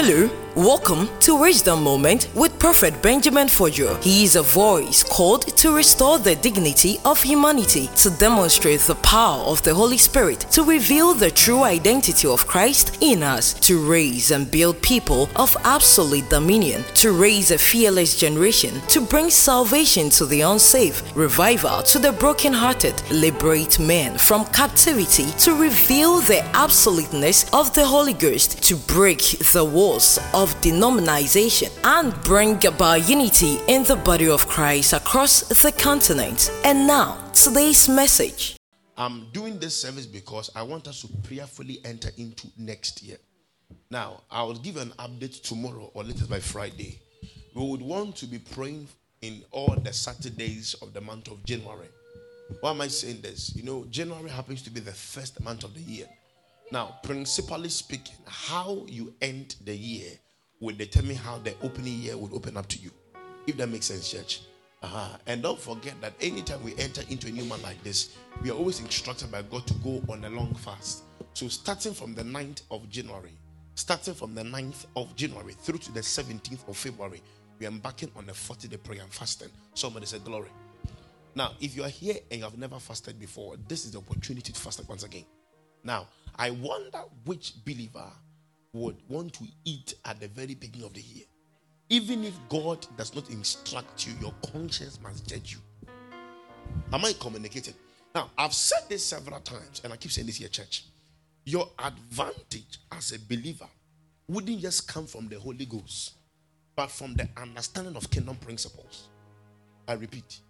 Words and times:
Hello, 0.00 0.30
welcome 0.58 1.08
to 1.20 1.36
Wisdom 1.36 1.84
Moment 1.84 2.28
with 2.34 2.58
Prophet 2.58 3.00
Benjamin 3.00 3.46
Fojo. 3.46 4.02
He 4.02 4.24
is 4.24 4.34
a 4.34 4.42
voice 4.42 5.04
called 5.04 5.46
to 5.56 5.72
restore 5.72 6.18
the 6.18 6.34
dignity 6.34 6.98
of 7.04 7.22
humanity, 7.22 7.88
to 7.98 8.10
demonstrate 8.10 8.80
the 8.80 8.96
power 8.96 9.40
of 9.44 9.62
the 9.62 9.72
Holy 9.72 9.98
Spirit, 9.98 10.40
to 10.50 10.64
reveal 10.64 11.14
the 11.14 11.30
true 11.30 11.62
identity 11.62 12.26
of 12.26 12.48
Christ 12.48 12.98
in 13.00 13.22
us, 13.22 13.54
to 13.60 13.88
raise 13.88 14.32
and 14.32 14.50
build 14.50 14.82
people 14.82 15.28
of 15.36 15.56
absolute 15.62 16.28
dominion, 16.28 16.82
to 16.94 17.12
raise 17.12 17.52
a 17.52 17.58
fearless 17.58 18.18
generation, 18.18 18.80
to 18.88 19.00
bring 19.00 19.30
salvation 19.30 20.10
to 20.10 20.26
the 20.26 20.40
unsafe, 20.40 21.04
revival 21.14 21.84
to 21.84 22.00
the 22.00 22.10
brokenhearted, 22.10 23.00
liberate 23.12 23.78
men 23.78 24.18
from 24.18 24.44
captivity, 24.46 25.26
to 25.38 25.54
reveal 25.54 26.18
the 26.18 26.44
absoluteness 26.56 27.48
of 27.52 27.72
the 27.74 27.86
Holy 27.86 28.12
Ghost, 28.12 28.60
to 28.64 28.74
break 28.74 29.20
the 29.52 29.64
walls 29.64 30.18
of 30.34 30.47
denomination 30.60 31.70
and 31.84 32.14
bring 32.22 32.64
about 32.66 33.08
unity 33.08 33.58
in 33.68 33.84
the 33.84 33.96
body 33.96 34.28
of 34.28 34.46
Christ 34.46 34.92
across 34.92 35.42
the 35.62 35.72
continent. 35.72 36.50
And 36.64 36.86
now, 36.86 37.16
today's 37.32 37.88
message. 37.88 38.56
I'm 38.96 39.30
doing 39.32 39.58
this 39.58 39.80
service 39.80 40.06
because 40.06 40.50
I 40.56 40.62
want 40.62 40.88
us 40.88 41.02
to 41.02 41.08
prayerfully 41.22 41.78
enter 41.84 42.10
into 42.16 42.48
next 42.58 43.02
year. 43.02 43.18
Now, 43.90 44.22
I 44.30 44.42
will 44.42 44.54
give 44.54 44.76
an 44.76 44.92
update 44.98 45.42
tomorrow 45.42 45.90
or 45.94 46.04
latest 46.04 46.28
by 46.28 46.40
Friday. 46.40 47.00
We 47.54 47.64
would 47.66 47.80
want 47.82 48.16
to 48.16 48.26
be 48.26 48.38
praying 48.38 48.88
in 49.22 49.42
all 49.50 49.76
the 49.82 49.92
Saturdays 49.92 50.74
of 50.82 50.92
the 50.92 51.00
month 51.00 51.30
of 51.30 51.44
January. 51.44 51.88
Why 52.60 52.70
am 52.70 52.80
I 52.80 52.88
saying 52.88 53.20
this? 53.20 53.54
You 53.54 53.62
know, 53.62 53.86
January 53.90 54.30
happens 54.30 54.62
to 54.62 54.70
be 54.70 54.80
the 54.80 54.92
first 54.92 55.40
month 55.42 55.64
of 55.64 55.74
the 55.74 55.80
year. 55.80 56.06
Now, 56.70 56.98
principally 57.02 57.68
speaking, 57.68 58.16
how 58.26 58.84
you 58.86 59.14
end 59.22 59.56
the 59.64 59.76
year 59.76 60.10
will 60.60 60.74
determine 60.74 61.16
how 61.16 61.38
the 61.38 61.54
opening 61.62 61.94
year 61.94 62.16
will 62.16 62.34
open 62.34 62.56
up 62.56 62.66
to 62.68 62.78
you. 62.78 62.90
If 63.46 63.56
that 63.56 63.68
makes 63.68 63.86
sense, 63.86 64.10
church. 64.10 64.42
Uh-huh. 64.82 65.16
And 65.26 65.42
don't 65.42 65.58
forget 65.58 66.00
that 66.00 66.14
anytime 66.20 66.62
we 66.62 66.74
enter 66.76 67.02
into 67.08 67.26
a 67.28 67.30
new 67.30 67.44
month 67.44 67.64
like 67.64 67.82
this, 67.82 68.16
we 68.42 68.50
are 68.50 68.54
always 68.54 68.80
instructed 68.80 69.30
by 69.32 69.42
God 69.42 69.66
to 69.66 69.74
go 69.74 70.02
on 70.08 70.24
a 70.24 70.30
long 70.30 70.54
fast. 70.54 71.02
So, 71.34 71.48
starting 71.48 71.94
from 71.94 72.14
the 72.14 72.22
9th 72.22 72.62
of 72.70 72.88
January, 72.88 73.32
starting 73.74 74.14
from 74.14 74.34
the 74.34 74.42
9th 74.42 74.86
of 74.96 75.14
January 75.16 75.54
through 75.54 75.78
to 75.78 75.92
the 75.92 76.00
17th 76.00 76.68
of 76.68 76.76
February, 76.76 77.22
we 77.58 77.66
are 77.66 77.70
embarking 77.70 78.10
on 78.16 78.28
a 78.28 78.34
40 78.34 78.68
day 78.68 78.76
prayer 78.76 79.02
and 79.02 79.12
fasting. 79.12 79.48
Somebody 79.74 80.06
said, 80.06 80.24
Glory. 80.24 80.50
Now, 81.34 81.52
if 81.60 81.76
you 81.76 81.84
are 81.84 81.88
here 81.88 82.16
and 82.30 82.38
you 82.40 82.44
have 82.44 82.58
never 82.58 82.78
fasted 82.78 83.18
before, 83.18 83.56
this 83.68 83.84
is 83.84 83.92
the 83.92 83.98
opportunity 83.98 84.52
to 84.52 84.60
fast 84.60 84.86
once 84.88 85.04
again. 85.04 85.24
Now, 85.84 86.08
I 86.36 86.50
wonder 86.50 86.98
which 87.24 87.54
believer 87.64 88.10
would 88.72 88.96
want 89.08 89.32
to 89.34 89.44
eat 89.64 89.94
at 90.04 90.20
the 90.20 90.28
very 90.28 90.54
beginning 90.54 90.86
of 90.86 90.94
the 90.94 91.00
year. 91.00 91.24
Even 91.88 92.24
if 92.24 92.34
God 92.48 92.86
does 92.96 93.14
not 93.14 93.30
instruct 93.30 94.06
you, 94.06 94.12
your 94.20 94.34
conscience 94.52 95.00
must 95.02 95.26
judge 95.26 95.52
you. 95.52 95.92
Am 96.92 97.04
I 97.04 97.14
communicating? 97.18 97.74
Now, 98.14 98.30
I've 98.36 98.52
said 98.52 98.80
this 98.88 99.04
several 99.04 99.40
times, 99.40 99.80
and 99.84 99.92
I 99.92 99.96
keep 99.96 100.12
saying 100.12 100.26
this 100.26 100.36
here, 100.36 100.48
church. 100.48 100.84
Your 101.44 101.68
advantage 101.78 102.78
as 102.92 103.12
a 103.12 103.18
believer 103.18 103.66
wouldn't 104.28 104.60
just 104.60 104.86
come 104.86 105.06
from 105.06 105.28
the 105.28 105.38
Holy 105.38 105.64
Ghost, 105.64 106.12
but 106.76 106.90
from 106.90 107.14
the 107.14 107.26
understanding 107.36 107.96
of 107.96 108.10
kingdom 108.10 108.36
principles. 108.36 109.08
I 109.86 109.94
repeat, 109.94 110.40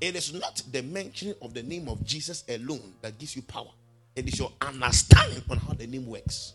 it 0.00 0.16
is 0.16 0.32
not 0.32 0.62
the 0.72 0.82
mentioning 0.82 1.34
of 1.42 1.52
the 1.52 1.62
name 1.62 1.88
of 1.88 2.04
Jesus 2.06 2.44
alone 2.48 2.94
that 3.02 3.18
gives 3.18 3.36
you 3.36 3.42
power, 3.42 3.70
it 4.16 4.26
is 4.26 4.38
your 4.38 4.52
understanding 4.62 5.42
on 5.50 5.58
how 5.58 5.74
the 5.74 5.86
name 5.86 6.06
works. 6.06 6.54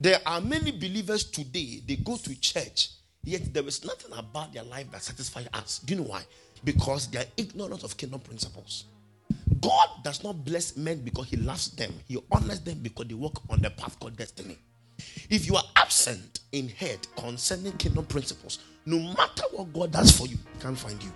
There 0.00 0.18
are 0.24 0.40
many 0.40 0.70
believers 0.70 1.24
today, 1.24 1.82
they 1.86 1.96
go 1.96 2.16
to 2.16 2.40
church, 2.40 2.88
yet 3.22 3.52
there 3.52 3.66
is 3.66 3.84
nothing 3.84 4.16
about 4.16 4.50
their 4.54 4.62
life 4.62 4.90
that 4.92 5.02
satisfies 5.02 5.46
us. 5.52 5.80
Do 5.80 5.92
you 5.94 6.00
know 6.00 6.06
why? 6.06 6.22
Because 6.64 7.08
they 7.08 7.18
are 7.18 7.26
ignorant 7.36 7.84
of 7.84 7.98
kingdom 7.98 8.20
principles. 8.20 8.84
God 9.60 9.88
does 10.02 10.24
not 10.24 10.42
bless 10.42 10.74
men 10.74 11.02
because 11.02 11.28
he 11.28 11.36
loves 11.36 11.72
them, 11.72 11.92
he 12.08 12.16
honors 12.32 12.60
them 12.60 12.78
because 12.80 13.08
they 13.08 13.14
walk 13.14 13.42
on 13.50 13.60
the 13.60 13.68
path 13.68 14.00
called 14.00 14.16
destiny. 14.16 14.56
If 15.28 15.46
you 15.46 15.56
are 15.56 15.64
absent 15.76 16.40
in 16.52 16.68
head 16.70 17.06
concerning 17.18 17.72
kingdom 17.72 18.06
principles, 18.06 18.60
no 18.86 18.98
matter 18.98 19.44
what 19.52 19.70
God 19.74 19.92
does 19.92 20.16
for 20.16 20.26
you, 20.26 20.38
he 20.54 20.60
can't 20.62 20.78
find 20.78 21.02
you. 21.02 21.12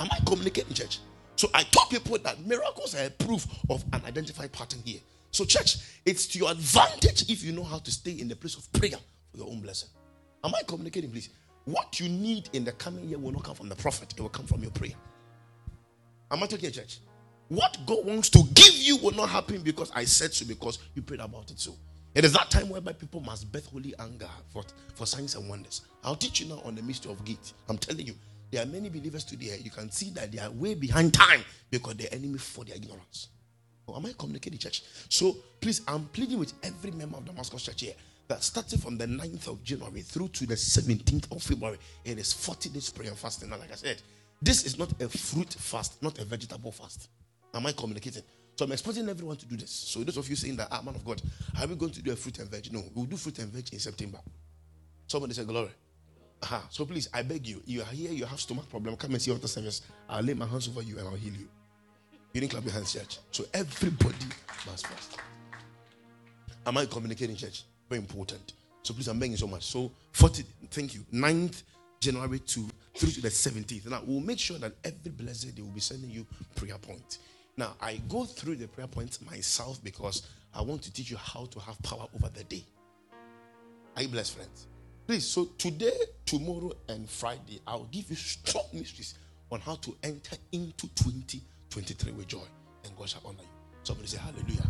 Am 0.00 0.08
I 0.10 0.18
communicating, 0.26 0.74
church? 0.74 0.98
So 1.36 1.48
I 1.54 1.62
told 1.62 1.90
people 1.90 2.18
that 2.18 2.44
miracles 2.44 2.96
are 2.96 3.04
a 3.04 3.10
proof 3.10 3.46
of 3.70 3.84
an 3.92 4.02
identified 4.04 4.50
pattern 4.50 4.80
here. 4.84 5.00
So, 5.34 5.44
church, 5.44 5.78
it's 6.06 6.28
to 6.28 6.38
your 6.38 6.52
advantage 6.52 7.28
if 7.28 7.42
you 7.42 7.50
know 7.50 7.64
how 7.64 7.78
to 7.78 7.90
stay 7.90 8.12
in 8.12 8.28
the 8.28 8.36
place 8.36 8.54
of 8.54 8.72
prayer 8.72 8.96
for 9.32 9.38
your 9.38 9.48
own 9.48 9.58
blessing. 9.58 9.88
Am 10.44 10.54
I 10.54 10.62
communicating, 10.64 11.10
please? 11.10 11.30
What 11.64 11.98
you 11.98 12.08
need 12.08 12.50
in 12.52 12.64
the 12.64 12.70
coming 12.70 13.08
year 13.08 13.18
will 13.18 13.32
not 13.32 13.42
come 13.42 13.56
from 13.56 13.68
the 13.68 13.74
prophet, 13.74 14.14
it 14.16 14.20
will 14.20 14.28
come 14.28 14.46
from 14.46 14.62
your 14.62 14.70
prayer. 14.70 14.92
Am 16.30 16.40
I 16.40 16.46
talking, 16.46 16.70
church? 16.70 17.00
What 17.48 17.76
God 17.84 18.06
wants 18.06 18.30
to 18.30 18.44
give 18.54 18.74
you 18.74 18.96
will 18.98 19.10
not 19.10 19.28
happen 19.28 19.62
because 19.62 19.90
I 19.92 20.04
said 20.04 20.32
so, 20.32 20.46
because 20.46 20.78
you 20.94 21.02
prayed 21.02 21.18
about 21.18 21.50
it 21.50 21.58
so. 21.58 21.74
It 22.14 22.24
is 22.24 22.32
that 22.34 22.48
time 22.50 22.68
whereby 22.68 22.92
people 22.92 23.20
must 23.20 23.50
birth 23.50 23.66
holy 23.66 23.92
anger 23.98 24.28
for, 24.50 24.62
for 24.94 25.04
signs 25.04 25.34
and 25.34 25.48
wonders. 25.48 25.80
I'll 26.04 26.14
teach 26.14 26.42
you 26.42 26.48
now 26.48 26.62
on 26.64 26.76
the 26.76 26.82
mystery 26.82 27.10
of 27.10 27.24
gate. 27.24 27.54
I'm 27.68 27.78
telling 27.78 28.06
you, 28.06 28.14
there 28.52 28.62
are 28.62 28.66
many 28.66 28.88
believers 28.88 29.24
today. 29.24 29.58
You 29.60 29.72
can 29.72 29.90
see 29.90 30.10
that 30.10 30.30
they 30.30 30.38
are 30.38 30.52
way 30.52 30.74
behind 30.74 31.12
time 31.12 31.42
because 31.72 31.96
the 31.96 32.12
enemy 32.14 32.38
for 32.38 32.64
their 32.64 32.76
ignorance. 32.76 33.30
Am 33.92 34.06
I 34.06 34.12
communicating, 34.18 34.58
church? 34.58 34.82
So 35.08 35.36
please, 35.60 35.82
I'm 35.86 36.06
pleading 36.06 36.38
with 36.38 36.52
every 36.62 36.90
member 36.92 37.16
of 37.16 37.24
Damascus 37.24 37.62
Church 37.62 37.82
here 37.82 37.94
that 38.28 38.42
starting 38.42 38.78
from 38.78 38.96
the 38.96 39.06
9th 39.06 39.48
of 39.48 39.62
January 39.62 40.00
through 40.00 40.28
to 40.28 40.46
the 40.46 40.54
17th 40.54 41.30
of 41.34 41.42
February, 41.42 41.78
it 42.04 42.18
is 42.18 42.32
40 42.32 42.70
days 42.70 42.90
prayer 42.90 43.10
and 43.10 43.18
fasting. 43.18 43.50
And 43.52 43.60
like 43.60 43.72
I 43.72 43.76
said, 43.76 44.00
this 44.40 44.64
is 44.64 44.78
not 44.78 44.90
a 45.00 45.08
fruit 45.08 45.52
fast, 45.52 46.02
not 46.02 46.18
a 46.18 46.24
vegetable 46.24 46.72
fast. 46.72 47.08
Am 47.52 47.66
I 47.66 47.72
communicating? 47.72 48.22
So 48.56 48.64
I'm 48.64 48.72
expecting 48.72 49.08
everyone 49.08 49.36
to 49.36 49.46
do 49.46 49.56
this. 49.56 49.70
So 49.70 50.00
those 50.00 50.16
of 50.16 50.28
you 50.28 50.36
saying 50.36 50.56
that, 50.56 50.68
ah, 50.70 50.80
man 50.82 50.94
of 50.94 51.04
God, 51.04 51.20
are 51.60 51.66
we 51.66 51.74
going 51.74 51.92
to 51.92 52.02
do 52.02 52.12
a 52.12 52.16
fruit 52.16 52.38
and 52.38 52.50
veg? 52.50 52.72
No, 52.72 52.82
we'll 52.94 53.06
do 53.06 53.16
fruit 53.16 53.38
and 53.40 53.52
veg 53.52 53.72
in 53.72 53.78
September. 53.78 54.18
Somebody 55.06 55.34
say 55.34 55.44
glory. 55.44 55.70
Uh-huh. 56.42 56.60
So 56.70 56.84
please, 56.84 57.08
I 57.12 57.22
beg 57.22 57.46
you, 57.46 57.62
you 57.64 57.82
are 57.82 57.86
here, 57.86 58.10
you 58.10 58.24
have 58.26 58.40
stomach 58.40 58.68
problem, 58.68 58.96
come 58.96 59.12
and 59.12 59.22
see 59.22 59.32
after 59.32 59.48
service. 59.48 59.82
I'll 60.08 60.22
lay 60.22 60.34
my 60.34 60.46
hands 60.46 60.68
over 60.68 60.82
you 60.82 60.98
and 60.98 61.08
I'll 61.08 61.14
heal 61.14 61.32
you. 61.32 61.48
You 62.34 62.40
didn't 62.40 62.50
clap 62.50 62.64
your 62.64 62.72
hands, 62.72 62.92
church. 62.92 63.18
So 63.30 63.44
everybody 63.54 64.26
must 64.66 64.88
fast. 64.88 65.18
Am 66.66 66.76
I 66.76 66.84
communicating, 66.86 67.36
church? 67.36 67.62
Very 67.88 68.00
important. 68.00 68.54
So 68.82 68.92
please, 68.92 69.06
I'm 69.06 69.20
begging 69.20 69.36
so 69.36 69.46
much. 69.46 69.62
So 69.62 69.92
40, 70.12 70.44
thank 70.68 70.94
you. 70.94 71.06
9th 71.12 71.62
January 72.00 72.40
to 72.40 72.68
through 72.96 73.10
to 73.10 73.20
the 73.22 73.28
17th. 73.28 73.88
Now 73.88 74.02
we'll 74.04 74.20
make 74.20 74.40
sure 74.40 74.58
that 74.58 74.72
every 74.84 75.12
blessed 75.12 75.54
they 75.54 75.62
will 75.62 75.70
be 75.70 75.80
sending 75.80 76.10
you 76.10 76.26
prayer 76.56 76.76
points. 76.76 77.20
Now 77.56 77.76
I 77.80 78.00
go 78.08 78.24
through 78.24 78.56
the 78.56 78.66
prayer 78.66 78.88
points 78.88 79.20
myself 79.22 79.82
because 79.84 80.26
I 80.52 80.60
want 80.62 80.82
to 80.82 80.92
teach 80.92 81.12
you 81.12 81.16
how 81.16 81.46
to 81.46 81.60
have 81.60 81.80
power 81.82 82.06
over 82.16 82.28
the 82.34 82.42
day. 82.44 82.64
Are 83.94 84.02
you 84.02 84.08
blessed, 84.08 84.34
friends? 84.34 84.66
Please, 85.06 85.24
so 85.24 85.44
today, 85.56 85.96
tomorrow, 86.26 86.72
and 86.88 87.08
Friday, 87.08 87.60
I'll 87.64 87.88
give 87.92 88.10
you 88.10 88.16
strong 88.16 88.64
mysteries 88.72 89.14
on 89.52 89.60
how 89.60 89.76
to 89.76 89.96
enter 90.02 90.36
into 90.50 90.88
2023 91.74 92.12
with 92.12 92.28
joy, 92.28 92.46
and 92.84 92.96
God 92.96 93.08
shall 93.08 93.22
honor 93.24 93.40
you. 93.40 93.48
Somebody 93.82 94.06
say 94.06 94.18
hallelujah. 94.18 94.64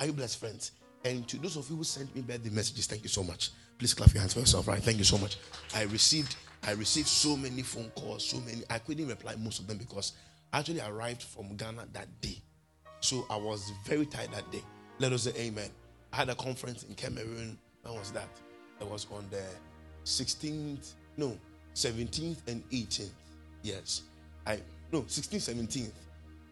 Are 0.00 0.06
you 0.06 0.14
blessed, 0.14 0.40
friends? 0.40 0.72
And 1.04 1.28
to 1.28 1.36
those 1.36 1.56
of 1.56 1.68
you 1.68 1.76
who 1.76 1.84
sent 1.84 2.14
me 2.16 2.22
birthday 2.22 2.48
messages, 2.48 2.86
thank 2.86 3.02
you 3.02 3.10
so 3.10 3.22
much. 3.22 3.50
Please 3.76 3.92
clap 3.92 4.14
your 4.14 4.20
hands 4.20 4.32
for 4.32 4.40
yourself, 4.40 4.66
right? 4.66 4.82
Thank 4.82 4.96
you 4.96 5.04
so 5.04 5.18
much. 5.18 5.36
I 5.74 5.82
received, 5.82 6.36
I 6.66 6.72
received 6.72 7.06
so 7.06 7.36
many 7.36 7.60
phone 7.60 7.90
calls, 7.90 8.24
so 8.24 8.38
many. 8.40 8.62
I 8.70 8.78
couldn't 8.78 9.06
reply 9.06 9.34
most 9.38 9.60
of 9.60 9.66
them 9.66 9.76
because 9.76 10.12
I 10.52 10.60
actually 10.60 10.80
arrived 10.80 11.22
from 11.22 11.54
Ghana 11.54 11.86
that 11.92 12.08
day. 12.22 12.40
So 13.00 13.26
I 13.28 13.36
was 13.36 13.70
very 13.84 14.06
tired 14.06 14.32
that 14.32 14.50
day. 14.50 14.62
Let 14.98 15.12
us 15.12 15.24
say 15.24 15.32
amen. 15.38 15.70
I 16.14 16.16
had 16.16 16.30
a 16.30 16.34
conference 16.34 16.84
in 16.84 16.94
Cameroon. 16.94 17.58
When 17.82 17.94
was 17.94 18.10
that? 18.12 18.30
It 18.80 18.88
was 18.88 19.06
on 19.12 19.26
the 19.30 19.44
16th, 20.04 20.94
no, 21.18 21.38
17th 21.74 22.38
and 22.48 22.66
18th. 22.70 23.10
Yes. 23.62 24.02
I 24.46 24.60
no 24.90 25.02
16th, 25.02 25.54
17th. 25.54 25.92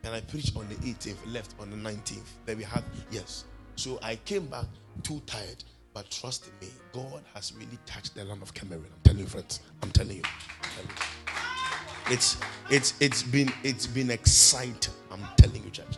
And 0.06 0.14
I 0.14 0.20
preached 0.20 0.56
on 0.56 0.68
the 0.68 0.76
18th, 0.76 1.16
left 1.26 1.56
on 1.60 1.68
the 1.68 1.76
19th. 1.76 2.22
Then 2.44 2.58
we 2.58 2.62
had, 2.62 2.84
yes. 3.10 3.44
So 3.74 3.98
I 4.02 4.14
came 4.16 4.46
back 4.46 4.66
too 5.02 5.20
tired. 5.26 5.64
But 5.92 6.08
trust 6.10 6.50
me, 6.60 6.68
God 6.92 7.22
has 7.34 7.52
really 7.54 7.78
touched 7.86 8.14
the 8.14 8.24
land 8.24 8.40
of 8.40 8.54
Cameroon. 8.54 8.84
I'm 8.84 9.02
telling 9.02 9.20
you, 9.20 9.26
friends. 9.26 9.60
I'm 9.82 9.90
telling 9.90 10.16
you. 10.18 10.22
I'm 10.62 10.70
telling 10.76 10.90
you. 10.90 12.14
It's 12.14 12.36
it's 12.70 12.94
it's 13.00 13.22
been 13.24 13.52
it's 13.64 13.86
been 13.86 14.10
exciting. 14.10 14.94
I'm 15.10 15.26
telling 15.36 15.64
you, 15.64 15.70
church. 15.70 15.96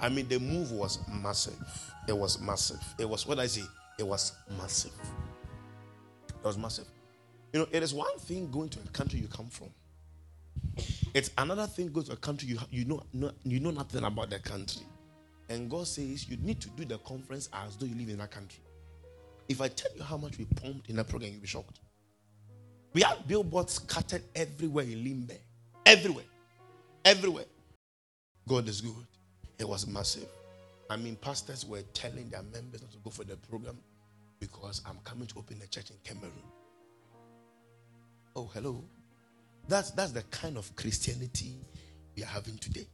I 0.00 0.08
mean, 0.08 0.26
the 0.26 0.40
move 0.40 0.72
was 0.72 0.98
massive. 1.08 1.54
It 2.08 2.16
was 2.16 2.40
massive. 2.40 2.82
It 2.98 3.08
was 3.08 3.26
what 3.26 3.38
I 3.38 3.46
say. 3.46 3.62
It 3.98 4.06
was 4.06 4.32
massive. 4.58 4.92
It 6.30 6.44
was 6.44 6.58
massive. 6.58 6.86
You 7.52 7.60
know, 7.60 7.66
it 7.70 7.82
is 7.82 7.94
one 7.94 8.18
thing 8.18 8.50
going 8.50 8.70
to 8.70 8.80
a 8.80 8.88
country 8.88 9.20
you 9.20 9.28
come 9.28 9.46
from. 9.46 9.68
It's 11.16 11.30
another 11.38 11.66
thing 11.66 11.90
going 11.92 12.04
to 12.04 12.12
a 12.12 12.16
country 12.16 12.46
you 12.46 12.58
you 12.70 12.84
know, 12.84 13.32
you 13.42 13.58
know 13.58 13.70
nothing 13.70 14.04
about 14.04 14.28
the 14.28 14.38
country, 14.38 14.82
and 15.48 15.70
God 15.70 15.86
says 15.86 16.28
you 16.28 16.36
need 16.36 16.60
to 16.60 16.68
do 16.68 16.84
the 16.84 16.98
conference 16.98 17.48
as 17.54 17.74
though 17.76 17.86
you 17.86 17.94
live 17.94 18.10
in 18.10 18.18
that 18.18 18.30
country. 18.30 18.60
If 19.48 19.62
I 19.62 19.68
tell 19.68 19.90
you 19.96 20.02
how 20.02 20.18
much 20.18 20.36
we 20.36 20.44
pumped 20.44 20.90
in 20.90 20.96
that 20.96 21.08
program, 21.08 21.32
you'll 21.32 21.40
be 21.40 21.46
shocked. 21.46 21.80
We 22.92 23.00
had 23.00 23.26
billboards 23.26 23.72
scattered 23.72 24.24
everywhere 24.34 24.84
in 24.84 25.02
Limbe. 25.04 25.38
Everywhere. 25.86 26.26
Everywhere. 27.02 27.46
God 28.46 28.68
is 28.68 28.82
good. 28.82 29.06
It 29.58 29.66
was 29.66 29.86
massive. 29.86 30.28
I 30.90 30.96
mean, 30.96 31.16
pastors 31.16 31.64
were 31.64 31.80
telling 31.94 32.28
their 32.28 32.42
members 32.42 32.82
not 32.82 32.92
to 32.92 32.98
go 32.98 33.08
for 33.08 33.24
the 33.24 33.36
program 33.36 33.78
because 34.38 34.82
I'm 34.84 34.98
coming 35.02 35.28
to 35.28 35.38
open 35.38 35.62
a 35.64 35.66
church 35.66 35.88
in 35.88 35.96
Cameroon. 36.04 36.32
Oh, 38.34 38.50
hello. 38.52 38.84
That's 39.68 39.90
that's 39.92 40.12
the 40.12 40.22
kind 40.24 40.56
of 40.56 40.74
Christianity 40.76 41.56
we 42.16 42.22
are 42.22 42.26
having 42.26 42.58
today. 42.58 42.86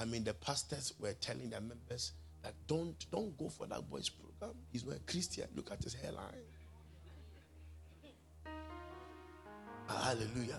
I 0.00 0.04
mean, 0.04 0.24
the 0.24 0.34
pastors 0.34 0.92
were 0.98 1.12
telling 1.14 1.50
their 1.50 1.60
members 1.60 2.12
that 2.42 2.54
don't 2.66 2.94
don't 3.10 3.36
go 3.38 3.48
for 3.48 3.66
that 3.66 3.88
boy's 3.88 4.08
program. 4.08 4.56
He's 4.72 4.84
not 4.84 4.96
a 4.96 5.00
Christian. 5.00 5.44
Look 5.54 5.70
at 5.70 5.82
his 5.82 5.94
hairline. 5.94 6.24
Ah, 9.88 10.14
hallelujah. 10.14 10.58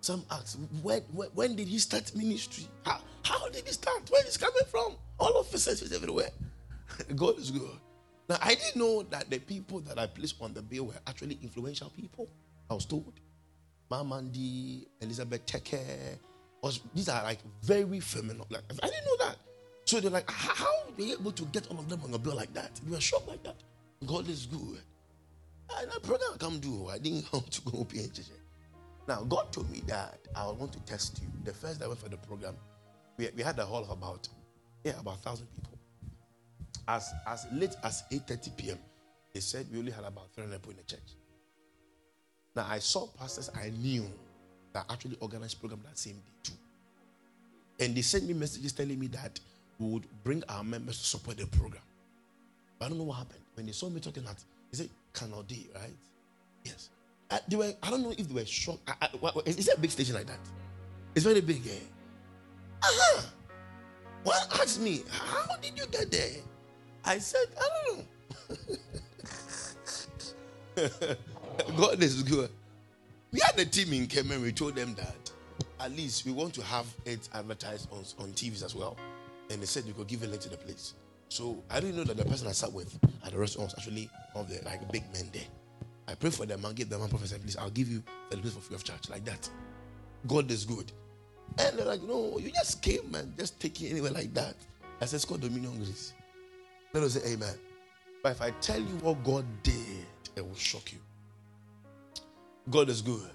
Some 0.00 0.24
ask, 0.30 0.58
when, 0.82 1.00
when, 1.00 1.56
did 1.56 1.66
he 1.66 1.78
start 1.78 2.14
ministry? 2.14 2.66
How, 2.84 3.00
how 3.22 3.48
did 3.48 3.66
he 3.66 3.72
start? 3.72 4.02
Where 4.10 4.26
is 4.26 4.36
coming 4.36 4.64
from? 4.70 4.96
All 5.18 5.40
of 5.40 5.54
us 5.54 5.66
is 5.66 5.92
everywhere. 5.92 6.28
God 7.16 7.38
is 7.38 7.50
good. 7.50 7.78
Now, 8.28 8.36
I 8.42 8.54
didn't 8.54 8.76
know 8.76 9.02
that 9.04 9.30
the 9.30 9.38
people 9.38 9.80
that 9.80 9.98
I 9.98 10.06
placed 10.06 10.36
on 10.42 10.52
the 10.52 10.60
bill 10.60 10.86
were 10.86 11.00
actually 11.06 11.38
influential 11.42 11.88
people. 11.88 12.28
I 12.68 12.74
was 12.74 12.84
told. 12.84 13.14
Mamandi, 13.90 14.86
Elizabeth 15.00 15.44
Teke, 15.46 16.18
was, 16.62 16.80
these 16.94 17.08
are 17.08 17.22
like 17.22 17.38
very 17.62 18.00
feminine. 18.00 18.42
Like, 18.50 18.62
I 18.82 18.88
didn't 18.88 19.04
know 19.04 19.26
that. 19.26 19.36
So 19.84 20.00
they're 20.00 20.10
like, 20.10 20.30
how 20.30 20.66
you 20.96 21.12
able 21.12 21.32
to 21.32 21.44
get 21.46 21.70
all 21.70 21.78
of 21.78 21.88
them 21.88 22.00
on 22.04 22.14
a 22.14 22.18
bill 22.18 22.34
like 22.34 22.52
that? 22.54 22.80
We 22.86 22.92
were 22.92 23.00
shocked 23.00 23.28
like 23.28 23.42
that. 23.42 23.56
God 24.06 24.28
is 24.28 24.46
good. 24.46 24.80
And 25.78 25.90
that 25.90 26.02
program 26.02 26.30
I 26.34 26.36
come 26.38 26.58
do. 26.60 26.86
Oh, 26.86 26.90
I 26.90 26.98
didn't 26.98 27.22
come 27.30 27.42
to 27.42 27.60
go 27.62 27.70
PNJ. 27.84 28.30
Now, 29.06 29.22
God 29.24 29.52
told 29.52 29.70
me 29.70 29.82
that 29.86 30.18
I 30.34 30.46
want 30.46 30.72
to 30.72 30.80
test 30.80 31.20
you. 31.20 31.28
The 31.44 31.52
first 31.52 31.78
day 31.78 31.84
I 31.84 31.88
went 31.88 32.00
for 32.00 32.08
the 32.08 32.16
program, 32.16 32.56
we, 33.18 33.28
we 33.36 33.42
had 33.42 33.58
a 33.58 33.66
hall 33.66 33.82
of 33.82 33.90
about, 33.90 34.28
yeah, 34.82 34.92
about 34.92 35.24
1,000 35.24 35.46
people. 35.54 35.78
As, 36.88 37.12
as 37.26 37.46
late 37.52 37.74
as 37.82 38.04
8.30 38.10 38.56
p.m., 38.56 38.78
they 39.32 39.40
said 39.40 39.66
we 39.70 39.78
only 39.78 39.92
had 39.92 40.04
about 40.04 40.32
300 40.34 40.56
people 40.56 40.70
in 40.70 40.76
the 40.78 40.82
church. 40.84 41.16
Now, 42.56 42.66
I 42.68 42.78
saw 42.78 43.06
pastors 43.18 43.50
I 43.54 43.70
knew 43.70 44.06
that 44.72 44.86
actually 44.90 45.16
organized 45.20 45.60
program 45.60 45.80
that 45.84 45.98
same 45.98 46.14
day 46.14 46.32
too. 46.42 46.52
And 47.80 47.94
they 47.94 48.02
sent 48.02 48.26
me 48.26 48.34
messages 48.34 48.72
telling 48.72 48.98
me 48.98 49.08
that 49.08 49.38
we 49.78 49.88
would 49.88 50.06
bring 50.22 50.42
our 50.48 50.62
members 50.62 50.98
to 50.98 51.04
support 51.04 51.38
the 51.38 51.46
program. 51.46 51.82
But 52.78 52.86
I 52.86 52.88
don't 52.90 52.98
know 52.98 53.04
what 53.04 53.18
happened. 53.18 53.40
When 53.54 53.66
they 53.66 53.72
saw 53.72 53.88
me 53.88 54.00
talking 54.00 54.24
that, 54.24 54.36
they 54.70 54.78
said, 54.78 54.90
Canody, 55.12 55.68
right? 55.74 55.90
Yes. 56.64 56.90
I, 57.30 57.40
they 57.48 57.56
were, 57.56 57.72
I 57.82 57.90
don't 57.90 58.02
know 58.02 58.14
if 58.16 58.28
they 58.28 58.34
were 58.34 58.46
shocked. 58.46 58.88
I, 58.88 58.94
I, 59.02 59.08
is, 59.46 59.56
is 59.56 59.68
it 59.68 59.78
a 59.78 59.80
big 59.80 59.90
station 59.90 60.14
like 60.14 60.26
that? 60.26 60.38
It's 61.14 61.24
very 61.24 61.40
big, 61.40 61.66
eh? 61.66 61.70
Uh-huh. 62.82 63.22
One 64.24 64.36
asked 64.60 64.80
me, 64.80 65.02
How 65.10 65.56
did 65.56 65.76
you 65.76 65.86
get 65.86 66.10
there? 66.10 66.36
I 67.04 67.18
said, 67.18 67.46
I 67.58 67.68
don't 67.86 67.98
know. 67.98 68.04
God 71.76 72.02
is 72.02 72.22
good. 72.22 72.50
We 73.32 73.40
had 73.40 73.58
a 73.58 73.64
team 73.64 73.92
in 73.92 74.06
Kemen. 74.06 74.42
We 74.42 74.52
told 74.52 74.76
them 74.76 74.94
that 74.94 75.30
at 75.80 75.92
least 75.92 76.24
we 76.24 76.32
want 76.32 76.54
to 76.54 76.62
have 76.62 76.86
it 77.04 77.28
advertised 77.34 77.88
on, 77.92 78.04
on 78.18 78.32
TVs 78.32 78.64
as 78.64 78.74
well. 78.74 78.96
And 79.50 79.60
they 79.60 79.66
said 79.66 79.84
you 79.84 79.92
could 79.92 80.06
give 80.06 80.22
a 80.22 80.26
link 80.26 80.40
to 80.42 80.48
the 80.48 80.56
place. 80.56 80.94
So 81.28 81.62
I 81.70 81.80
didn't 81.80 81.96
know 81.96 82.04
that 82.04 82.16
the 82.16 82.24
person 82.24 82.46
I 82.48 82.52
sat 82.52 82.72
with 82.72 82.98
at 83.24 83.32
the 83.32 83.38
restaurant 83.38 83.70
was 83.70 83.78
actually 83.78 84.08
one 84.32 84.44
of 84.44 84.50
the 84.50 84.64
like 84.64 84.90
big 84.92 85.02
men 85.12 85.30
there. 85.32 85.42
I 86.06 86.14
pray 86.14 86.30
for 86.30 86.46
them 86.46 86.64
and 86.64 86.76
give 86.76 86.90
them 86.90 87.00
one 87.00 87.08
professor, 87.08 87.38
please. 87.38 87.56
I'll 87.56 87.70
give 87.70 87.88
you 87.88 88.02
the 88.30 88.36
place 88.36 88.52
for 88.52 88.60
free 88.60 88.76
of 88.76 88.84
charge, 88.84 89.08
like 89.08 89.24
that. 89.24 89.48
God 90.26 90.50
is 90.50 90.64
good. 90.64 90.92
And 91.58 91.78
they're 91.78 91.86
like, 91.86 92.02
no, 92.02 92.38
you 92.38 92.50
just 92.50 92.82
came 92.82 93.14
and 93.14 93.36
just 93.36 93.60
take 93.60 93.80
it 93.82 93.90
anywhere 93.90 94.10
like 94.10 94.32
that. 94.34 94.54
I 95.00 95.06
said, 95.06 95.16
it's 95.16 95.24
called 95.24 95.40
Dominion 95.40 95.76
Grace. 95.76 96.12
Let 96.92 97.02
us 97.02 97.14
say 97.14 97.32
amen. 97.32 97.54
But 98.22 98.32
if 98.32 98.42
I 98.42 98.50
tell 98.60 98.78
you 98.78 98.96
what 99.02 99.22
God 99.24 99.44
did, 99.62 100.06
it 100.36 100.46
will 100.46 100.54
shock 100.54 100.92
you. 100.92 100.98
God 102.70 102.88
is 102.88 103.02
good. 103.02 103.30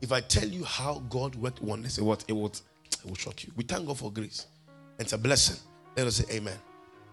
If 0.00 0.12
I 0.12 0.20
tell 0.20 0.48
you 0.48 0.64
how 0.64 1.02
God 1.08 1.34
worked 1.34 1.60
wonders, 1.60 1.98
it 1.98 2.02
what 2.02 2.24
it 2.28 2.32
would 2.32 2.58
it 2.92 3.08
will 3.08 3.16
shock 3.16 3.44
you. 3.44 3.52
We 3.56 3.64
thank 3.64 3.86
God 3.86 3.98
for 3.98 4.12
grace. 4.12 4.46
It's 4.98 5.12
a 5.12 5.18
blessing. 5.18 5.56
Let 5.96 6.06
us 6.06 6.16
say 6.16 6.36
amen. 6.36 6.56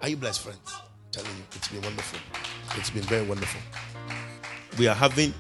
Are 0.01 0.09
you 0.09 0.18
blessed, 0.18 0.42
friends? 0.42 0.59
I'm 0.68 0.81
telling 1.12 1.31
you, 1.31 1.44
it's 1.56 1.68
been 1.69 1.81
wonderful. 1.81 2.19
It's 2.75 2.89
been 2.89 3.04
very 3.04 3.25
wonderful. 3.25 3.62
We 4.77 4.88
are 4.88 4.95
having 4.95 5.33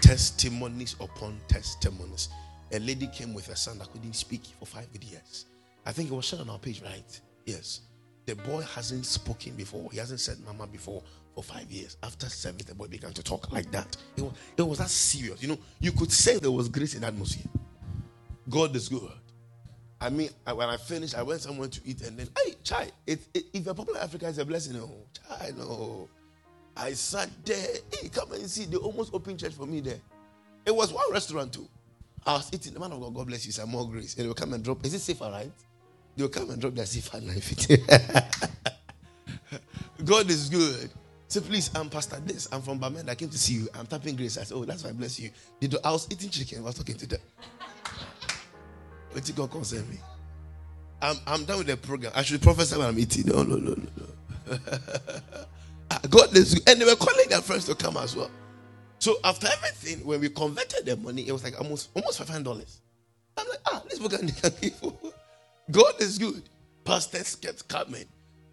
testimonies 0.00 0.96
upon 1.00 1.40
testimonies. 1.48 2.30
A 2.72 2.78
lady 2.78 3.06
came 3.08 3.34
with 3.34 3.48
a 3.48 3.56
son 3.56 3.78
that 3.78 3.92
couldn't 3.92 4.14
speak 4.14 4.42
for 4.58 4.66
five 4.66 4.88
years. 5.00 5.46
I 5.86 5.92
think 5.92 6.10
it 6.10 6.14
was 6.14 6.24
shown 6.24 6.40
on 6.40 6.50
our 6.50 6.58
page, 6.58 6.82
right? 6.82 7.20
Yes. 7.46 7.82
The 8.30 8.36
boy 8.36 8.62
hasn't 8.62 9.06
spoken 9.06 9.54
before. 9.56 9.90
He 9.90 9.98
hasn't 9.98 10.20
said 10.20 10.38
mama 10.46 10.64
before 10.68 11.02
for 11.34 11.42
five 11.42 11.68
years. 11.68 11.96
After 12.00 12.28
seven, 12.28 12.60
the 12.64 12.76
boy 12.76 12.86
began 12.86 13.12
to 13.12 13.24
talk 13.24 13.50
like 13.50 13.68
that. 13.72 13.96
It 14.16 14.22
was, 14.22 14.32
it 14.56 14.62
was 14.62 14.78
that 14.78 14.88
serious. 14.88 15.42
You 15.42 15.48
know, 15.48 15.58
you 15.80 15.90
could 15.90 16.12
say 16.12 16.38
there 16.38 16.52
was 16.52 16.68
grace 16.68 16.94
in 16.94 17.00
that 17.00 17.08
atmosphere. 17.08 17.50
God 18.48 18.76
is 18.76 18.88
good. 18.88 19.10
I 20.00 20.10
mean, 20.10 20.30
when 20.44 20.68
I 20.68 20.76
finished, 20.76 21.16
I 21.16 21.24
went 21.24 21.40
somewhere 21.40 21.66
to 21.66 21.80
eat 21.84 22.02
and 22.02 22.16
then, 22.16 22.28
hey, 22.38 22.54
chai, 22.62 22.92
it, 23.04 23.18
it, 23.34 23.46
if 23.52 23.64
you're 23.64 23.74
popular 23.74 23.98
Africa, 23.98 24.28
it's 24.28 24.38
a 24.38 24.44
blessing. 24.44 24.74
No, 24.74 24.88
chai, 25.12 25.50
no. 25.58 26.08
I 26.76 26.92
sat 26.92 27.30
there. 27.44 27.78
Hey, 27.92 28.10
come 28.10 28.30
and 28.30 28.48
see. 28.48 28.66
They 28.66 28.76
almost 28.76 29.12
opened 29.12 29.40
church 29.40 29.54
for 29.54 29.66
me 29.66 29.80
there. 29.80 29.98
It 30.64 30.76
was 30.76 30.92
one 30.92 31.10
restaurant 31.10 31.52
too. 31.52 31.66
I 32.24 32.34
was 32.34 32.48
eating. 32.54 32.74
The 32.74 32.78
man 32.78 32.92
of 32.92 33.00
God, 33.00 33.12
God 33.12 33.26
bless 33.26 33.44
you, 33.44 33.50
some 33.50 33.70
more 33.70 33.90
grace. 33.90 34.14
And 34.14 34.22
they 34.22 34.28
will 34.28 34.34
come 34.34 34.52
and 34.52 34.62
drop. 34.62 34.86
Is 34.86 34.94
it 34.94 35.00
safe, 35.00 35.20
right? 35.20 35.50
They 36.20 36.24
will 36.24 36.32
come 36.32 36.50
and 36.50 36.60
drop 36.60 36.74
their 36.74 36.84
safer 36.84 37.18
knife. 37.18 37.66
God 40.04 40.28
is 40.28 40.50
good. 40.50 40.90
Say, 41.28 41.40
please, 41.40 41.70
I'm 41.74 41.88
Pastor 41.88 42.20
this. 42.20 42.46
I'm 42.52 42.60
from 42.60 42.78
Bamen. 42.78 43.08
I 43.08 43.14
came 43.14 43.30
to 43.30 43.38
see 43.38 43.54
you. 43.54 43.68
I'm 43.74 43.86
tapping 43.86 44.16
grace. 44.16 44.36
I 44.36 44.42
said, 44.42 44.54
oh, 44.54 44.66
that's 44.66 44.84
why 44.84 44.90
I 44.90 44.92
bless 44.92 45.18
you. 45.18 45.30
I 45.82 45.90
was 45.90 46.06
eating 46.10 46.28
chicken. 46.28 46.58
I 46.58 46.66
was 46.66 46.74
talking 46.74 46.96
to 46.96 47.06
them. 47.06 47.20
What 49.12 49.24
did 49.24 49.34
God 49.34 49.50
concern 49.50 49.88
me? 49.88 49.96
I'm, 51.00 51.16
I'm 51.26 51.46
done 51.46 51.56
with 51.56 51.68
the 51.68 51.78
program. 51.78 52.12
I 52.14 52.20
should 52.20 52.42
prophesy 52.42 52.76
when 52.76 52.88
I'm 52.88 52.98
eating. 52.98 53.24
No, 53.26 53.42
no, 53.42 53.56
no, 53.56 53.74
no, 53.74 53.86
no. 53.96 54.58
God 56.10 56.36
is 56.36 56.52
good. 56.52 56.68
And 56.68 56.82
they 56.82 56.84
were 56.84 56.96
calling 56.96 57.30
their 57.30 57.40
friends 57.40 57.64
to 57.64 57.74
come 57.74 57.96
as 57.96 58.14
well. 58.14 58.30
So 58.98 59.16
after 59.24 59.46
everything, 59.46 60.04
when 60.06 60.20
we 60.20 60.28
converted 60.28 60.84
the 60.84 60.98
money, 60.98 61.26
it 61.26 61.32
was 61.32 61.44
like 61.44 61.58
almost 61.58 61.88
almost 61.94 62.18
five 62.18 62.28
hundred 62.28 62.44
dollars. 62.44 62.82
I'm 63.38 63.48
like, 63.48 63.60
ah, 63.64 63.82
let's 63.86 63.98
book 63.98 64.60
people. 64.60 65.00
God 65.70 66.00
is 66.00 66.18
good. 66.18 66.42
Pastors 66.84 67.36
kept 67.36 67.68
coming. 67.68 68.06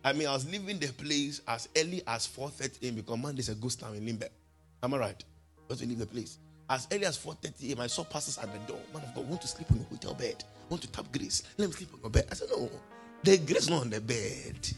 I 0.03 0.13
mean, 0.13 0.27
I 0.27 0.33
was 0.33 0.49
leaving 0.49 0.77
the 0.79 0.87
place 0.93 1.41
as 1.47 1.67
early 1.75 2.01
as 2.07 2.27
4:30 2.27 2.83
a.m. 2.83 2.95
because 2.95 3.17
man, 3.17 3.35
there's 3.35 3.49
a 3.49 3.55
ghost 3.55 3.79
town 3.79 3.95
in 3.95 4.05
Limbe. 4.05 4.27
Am 4.83 4.93
I 4.93 4.97
right? 4.97 5.23
But 5.67 5.79
we 5.79 5.87
leave 5.87 5.99
the 5.99 6.05
place. 6.05 6.37
As 6.69 6.87
early 6.91 7.05
as 7.05 7.17
4:30 7.17 7.69
a.m., 7.69 7.81
I 7.81 7.87
saw 7.87 8.03
pastors 8.03 8.37
at 8.37 8.51
the 8.51 8.59
door. 8.71 8.79
Man 8.93 9.03
of 9.03 9.15
God, 9.15 9.27
want 9.27 9.41
to 9.41 9.47
sleep 9.47 9.71
on 9.71 9.77
your 9.77 9.87
hotel 9.87 10.13
bed? 10.13 10.43
Want 10.69 10.81
to 10.83 10.91
tap 10.91 11.05
grace? 11.11 11.43
Let 11.57 11.69
me 11.69 11.75
sleep 11.75 11.89
on 11.93 12.01
your 12.01 12.09
bed. 12.09 12.27
I 12.31 12.35
said, 12.35 12.49
No, 12.51 12.69
the 13.23 13.37
grace 13.37 13.69
not 13.69 13.81
on 13.81 13.89
the 13.89 14.01
bed. 14.01 14.69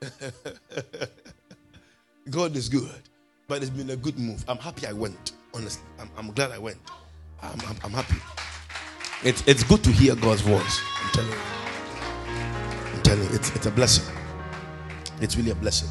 God 2.30 2.56
is 2.56 2.68
good, 2.68 3.02
but 3.48 3.62
it's 3.62 3.70
been 3.70 3.90
a 3.90 3.96
good 3.96 4.18
move. 4.18 4.44
I'm 4.48 4.58
happy 4.58 4.86
I 4.86 4.92
went. 4.92 5.32
Honestly, 5.54 5.82
I'm, 5.98 6.10
I'm 6.16 6.32
glad 6.32 6.50
I 6.52 6.58
went. 6.58 6.78
I'm, 7.42 7.60
I'm, 7.60 7.76
I'm 7.84 7.92
happy. 7.92 8.16
It's, 9.24 9.46
it's 9.46 9.62
good 9.64 9.82
to 9.84 9.90
hear 9.90 10.14
God's 10.16 10.40
voice. 10.40 10.80
I'm 11.18 11.24
telling 11.24 11.30
you. 11.30 11.38
I'm 12.94 13.02
telling 13.02 13.22
you, 13.24 13.34
it's, 13.36 13.56
it's 13.56 13.66
a 13.66 13.70
blessing. 13.70 14.14
It's 15.20 15.36
really 15.36 15.50
a 15.50 15.54
blessing. 15.54 15.88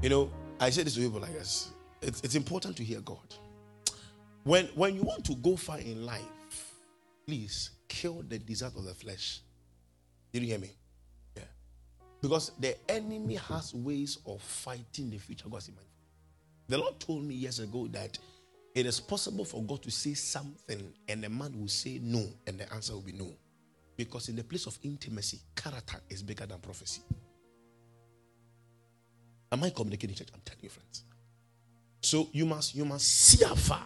You 0.00 0.10
know, 0.10 0.30
I 0.60 0.70
say 0.70 0.84
this 0.84 0.94
to 0.94 1.00
people 1.00 1.20
like 1.20 1.32
this. 1.32 1.70
It's, 2.00 2.20
it's 2.20 2.34
important 2.36 2.76
to 2.76 2.84
hear 2.84 3.00
God. 3.00 3.34
When, 4.44 4.66
when 4.74 4.94
you 4.94 5.02
want 5.02 5.24
to 5.24 5.34
go 5.34 5.56
far 5.56 5.78
in 5.78 6.06
life, 6.06 6.22
please 7.26 7.70
kill 7.88 8.22
the 8.28 8.38
desire 8.38 8.70
of 8.76 8.84
the 8.84 8.94
flesh. 8.94 9.40
Did 10.32 10.42
you 10.42 10.48
hear 10.50 10.58
me? 10.58 10.70
Yeah. 11.36 11.42
Because 12.20 12.52
the 12.60 12.76
enemy 12.88 13.34
has 13.34 13.74
ways 13.74 14.18
of 14.26 14.40
fighting 14.40 15.10
the 15.10 15.18
future 15.18 15.48
God's 15.48 15.68
in 15.68 15.74
mind. 15.74 15.86
The 16.68 16.78
Lord 16.78 17.00
told 17.00 17.24
me 17.24 17.34
years 17.34 17.58
ago 17.58 17.88
that 17.88 18.18
it 18.74 18.86
is 18.86 19.00
possible 19.00 19.44
for 19.44 19.62
God 19.62 19.82
to 19.82 19.90
say 19.90 20.14
something 20.14 20.92
and 21.08 21.24
the 21.24 21.28
man 21.28 21.60
will 21.60 21.68
say 21.68 21.98
no, 22.00 22.24
and 22.46 22.58
the 22.58 22.72
answer 22.72 22.94
will 22.94 23.02
be 23.02 23.12
no. 23.12 23.32
Because 23.96 24.28
in 24.28 24.36
the 24.36 24.44
place 24.44 24.66
of 24.66 24.78
intimacy, 24.82 25.40
character 25.54 25.98
is 26.08 26.22
bigger 26.22 26.46
than 26.46 26.58
prophecy. 26.58 27.02
Am 29.50 29.62
I 29.62 29.70
communicating, 29.70 30.16
church? 30.16 30.28
I'm 30.34 30.40
telling 30.44 30.62
you, 30.62 30.70
friends. 30.70 31.04
So 32.00 32.28
you 32.32 32.46
must 32.46 32.74
you 32.74 32.84
must 32.84 33.06
see 33.06 33.44
afar. 33.44 33.84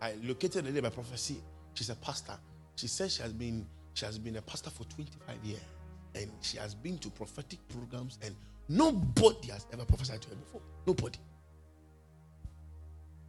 I 0.00 0.14
located 0.22 0.64
a 0.64 0.68
lady 0.68 0.80
by 0.80 0.90
prophecy. 0.90 1.42
She's 1.74 1.90
a 1.90 1.96
pastor. 1.96 2.34
She 2.76 2.86
says 2.86 3.14
she 3.16 3.22
has 3.22 3.32
been 3.32 3.66
she 3.94 4.06
has 4.06 4.18
been 4.18 4.36
a 4.36 4.42
pastor 4.42 4.70
for 4.70 4.84
25 4.84 5.44
years, 5.44 5.60
and 6.14 6.30
she 6.40 6.56
has 6.58 6.74
been 6.74 6.96
to 6.98 7.10
prophetic 7.10 7.58
programs, 7.68 8.18
and 8.22 8.34
nobody 8.68 9.48
has 9.50 9.66
ever 9.72 9.84
prophesied 9.84 10.22
to 10.22 10.28
her 10.28 10.36
before. 10.36 10.60
Nobody. 10.86 11.18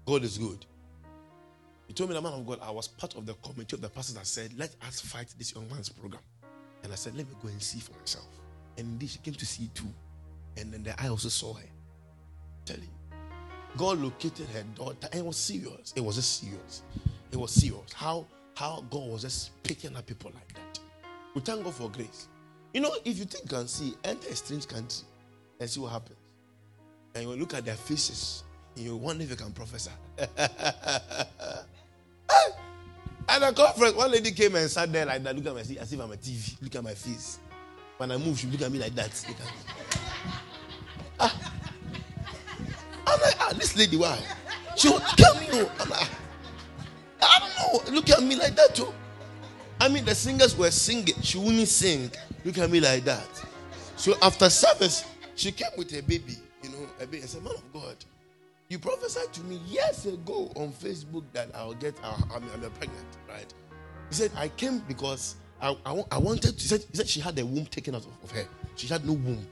God 0.05 0.24
is 0.24 0.38
good. 0.38 0.65
He 1.89 1.93
told 1.96 2.12
me, 2.12 2.15
the 2.15 2.22
man 2.22 2.34
of 2.34 2.46
God, 2.46 2.60
I 2.62 2.69
was 2.69 2.88
part 2.88 3.15
of 3.15 3.25
the 3.25 3.34
committee 3.34 3.75
of 3.75 3.81
the 3.81 3.89
pastors 3.89 4.13
that 4.13 4.27
said, 4.27 4.53
let 4.55 4.75
us 4.88 5.01
fight 5.01 5.34
this 5.39 5.55
young 5.55 5.67
man's 5.69 5.89
program. 5.89 6.22
And 6.84 6.93
I 6.93 6.96
said, 6.96 7.15
let 7.17 7.27
me 7.27 7.34
go 7.41 7.48
and 7.50 7.60
see 7.60 7.79
for 7.79 7.93
myself. 8.00 8.27
And 8.77 8.88
indeed, 8.88 9.10
she 9.10 9.17
came 9.17 9.34
to 9.34 9.46
see 9.46 9.72
too. 9.74 9.91
And 10.55 10.72
then 10.72 10.84
the, 10.84 11.01
I 11.01 11.08
also 11.08 11.29
saw 11.29 11.55
her. 11.55 11.65
Tell 12.63 12.77
you. 12.77 13.17
God 13.75 13.98
located 13.98 14.48
her 14.53 14.63
daughter, 14.75 15.08
and 15.12 15.15
it 15.15 15.25
was 15.25 15.38
serious. 15.38 15.93
It 15.96 16.03
was 16.03 16.15
just 16.15 16.41
serious. 16.41 16.84
It 17.31 17.38
was 17.38 17.51
serious. 17.51 17.91
How 17.93 18.27
how 18.55 18.84
God 18.89 19.10
was 19.10 19.22
just 19.22 19.63
picking 19.63 19.96
up 19.96 20.05
people 20.05 20.31
like 20.36 20.53
that. 20.53 20.79
We 21.34 21.41
thank 21.41 21.63
God 21.63 21.74
for 21.74 21.89
grace. 21.89 22.27
You 22.74 22.81
know, 22.81 22.93
if 23.05 23.17
you 23.17 23.25
think 23.25 23.51
and 23.53 23.69
see, 23.69 23.96
enter 24.03 24.27
a 24.27 24.36
strange 24.36 24.67
country 24.67 25.05
and 25.60 25.69
see 25.69 25.79
what 25.79 25.93
happens. 25.93 26.17
And 27.15 27.24
you 27.24 27.36
look 27.36 27.53
at 27.53 27.65
their 27.65 27.75
faces, 27.75 28.43
and 28.75 28.86
you 28.86 28.96
wonder 28.96 29.24
if 29.24 29.29
you 29.29 29.36
can 29.36 29.53
prophesy. 29.53 29.91
at 33.43 33.51
a 33.51 33.55
conference, 33.55 33.96
one 33.96 34.12
lady 34.12 34.31
came 34.31 34.55
and 34.55 34.69
sat 34.69 34.91
there 34.91 35.05
like 35.05 35.24
that, 35.24 35.36
look 35.36 35.46
at 35.46 35.53
my 35.53 35.60
as 35.60 35.93
if 35.93 36.00
I'm 36.00 36.12
a 36.12 36.15
TV. 36.15 36.62
Look 36.62 36.75
at 36.75 36.84
my 36.84 36.93
face. 36.93 37.39
When 37.98 38.12
I 38.12 38.17
move, 38.17 38.39
she 38.39 38.48
look 38.48 38.62
at 38.62 38.72
me 38.72 38.79
like 38.79 38.96
that. 38.96 39.25
Look 39.27 39.38
at 39.39 39.46
me. 39.46 39.62
Ah. 41.19 41.53
I'm 43.08 43.22
like, 43.22 43.36
ah, 43.39 43.53
this 43.58 43.75
lady, 43.75 43.98
why? 43.98 44.17
She 44.77 44.89
me. 44.89 44.96
Oh. 45.00 45.72
I'm 45.79 45.89
like, 45.89 46.10
I 47.22 47.39
don't 47.39 47.86
know. 47.86 47.96
Look 47.96 48.10
at 48.10 48.24
me 48.24 48.36
like 48.36 48.55
that, 48.55 48.75
too. 48.75 48.93
I 49.81 49.89
mean, 49.89 50.05
the 50.05 50.15
singers 50.15 50.58
were 50.58 50.72
singing. 50.72 51.15
She 51.22 51.38
wouldn't 51.38 51.67
sing. 51.67 52.12
Look 52.46 52.58
at 52.58 52.69
me 52.69 52.79
like 52.79 53.03
that. 53.05 53.27
So 53.96 54.13
after 54.22 54.50
service, 54.50 55.03
she 55.36 55.51
came 55.51 55.72
with 55.77 55.93
a 55.93 56.01
baby. 56.01 56.38
You 56.63 56.69
know, 56.69 56.88
a 57.01 57.05
baby. 57.05 57.24
I 57.24 57.25
said, 57.25 57.43
Man 57.43 57.53
of 57.53 57.74
God, 57.74 57.96
you 58.69 58.77
prophesied 58.77 59.33
to 59.33 59.41
me 59.41 59.55
years 59.67 60.05
ago 60.05 60.51
on 60.55 60.71
Facebook 60.71 61.23
that 61.33 61.49
I'll 61.55 61.73
get, 61.73 61.95
I'm, 62.03 62.23
I'm 62.31 62.71
pregnant, 62.71 63.07
right? 63.27 63.51
He 64.09 64.15
said, 64.15 64.31
I 64.35 64.49
came 64.49 64.79
because 64.88 65.35
I, 65.59 65.75
I, 65.85 66.03
I 66.11 66.17
wanted 66.19 66.55
to, 66.55 66.61
he 66.61 66.67
said, 66.67 66.85
he 66.91 66.97
said 66.97 67.09
she 67.09 67.19
had 67.19 67.35
the 67.35 67.45
womb 67.45 67.65
taken 67.65 67.95
out 67.95 68.05
of, 68.05 68.11
of 68.23 68.31
her. 68.31 68.45
She 68.75 68.88
had 68.88 69.05
no 69.05 69.13
womb. 69.13 69.45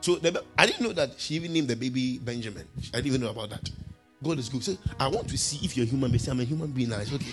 So 0.00 0.14
the, 0.16 0.44
I 0.56 0.66
didn't 0.66 0.80
know 0.80 0.92
that 0.92 1.18
she 1.18 1.34
even 1.34 1.52
named 1.52 1.68
the 1.68 1.76
baby 1.76 2.18
Benjamin. 2.18 2.66
I 2.94 2.98
didn't 2.98 3.06
even 3.08 3.20
know 3.20 3.30
about 3.30 3.50
that. 3.50 3.68
God 4.22 4.38
is 4.38 4.48
good. 4.48 4.62
So 4.62 4.76
I 4.98 5.08
want 5.08 5.28
to 5.28 5.36
see 5.36 5.64
if 5.64 5.76
you're 5.76 5.84
a 5.84 5.88
human 5.88 6.12
being. 6.12 6.22
I'm 6.28 6.40
a 6.40 6.44
human 6.44 6.70
being. 6.70 6.92
I 6.92 7.04
said, 7.04 7.14
okay. 7.14 7.32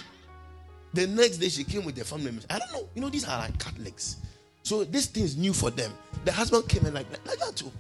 The 0.93 1.05
next 1.05 1.37
day 1.37 1.49
she 1.49 1.63
came 1.63 1.85
with 1.85 1.95
the 1.95 2.05
family 2.05 2.25
members. 2.25 2.47
I 2.49 2.57
don't 2.57 2.71
know. 2.73 2.89
You 2.95 3.01
know, 3.01 3.09
these 3.09 3.27
are 3.27 3.37
like 3.37 3.57
Catholics. 3.59 4.17
So 4.63 4.83
this 4.83 5.05
thing 5.05 5.23
is 5.23 5.37
new 5.37 5.53
for 5.53 5.69
them. 5.69 5.91
The 6.25 6.31
husband 6.31 6.67
came 6.67 6.85
in 6.87 6.93
like, 6.95 7.05
like 7.27 7.37
that 7.37 7.55
too. 7.55 7.71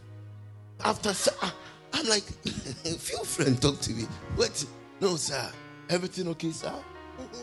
After 0.85 1.09
ah, 1.41 1.53
I'm 1.93 2.07
like, 2.07 2.23
feel 2.99 3.23
free 3.23 3.47
and 3.47 3.61
talk 3.61 3.79
to 3.81 3.91
me. 3.91 4.03
What? 4.35 4.65
No, 4.99 5.15
sir. 5.15 5.51
Everything 5.89 6.27
okay, 6.29 6.51
sir? 6.51 6.73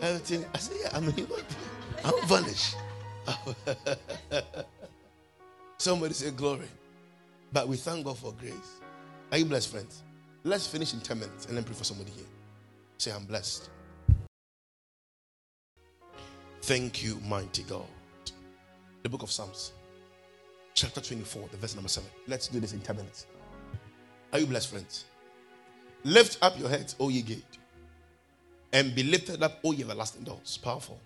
Everything. 0.02 0.44
I 0.54 0.58
said, 0.58 0.76
yeah, 0.82 0.90
I'm 0.92 1.04
human 1.12 1.14
being. 1.14 2.04
I'll 2.04 2.20
vanish. 2.26 2.74
Somebody 5.78 6.14
say 6.14 6.30
glory. 6.30 6.68
But 7.52 7.68
we 7.68 7.76
thank 7.76 8.04
God 8.04 8.18
for 8.18 8.32
grace. 8.32 8.80
Are 9.32 9.38
you 9.38 9.44
blessed, 9.44 9.70
friends? 9.70 10.02
Let's 10.42 10.66
finish 10.66 10.92
in 10.92 11.00
10 11.00 11.18
minutes 11.18 11.46
and 11.46 11.56
then 11.56 11.64
pray 11.64 11.74
for 11.74 11.84
somebody 11.84 12.10
here. 12.10 12.26
Say, 12.98 13.12
I'm 13.12 13.24
blessed. 13.24 13.70
Thank 16.62 17.02
you, 17.02 17.18
mighty 17.26 17.62
God. 17.64 17.86
The 19.02 19.08
book 19.08 19.22
of 19.22 19.30
Psalms, 19.30 19.72
chapter 20.72 21.00
24, 21.00 21.48
the 21.50 21.56
verse 21.58 21.74
number 21.74 21.88
7. 21.88 22.08
Let's 22.26 22.48
do 22.48 22.58
this 22.58 22.72
in 22.72 22.80
10 22.80 22.96
minutes. 22.96 23.26
Are 24.34 24.40
you 24.40 24.46
blessed, 24.46 24.70
friends? 24.70 25.04
Lift 26.02 26.38
up 26.42 26.58
your 26.58 26.68
heads, 26.68 26.96
O 26.98 27.08
ye 27.08 27.22
gate, 27.22 27.44
and 28.72 28.92
be 28.92 29.04
lifted 29.04 29.40
up, 29.44 29.60
O 29.64 29.70
ye 29.70 29.84
everlasting 29.84 30.24
doors. 30.24 30.58
Powerful. 30.58 31.00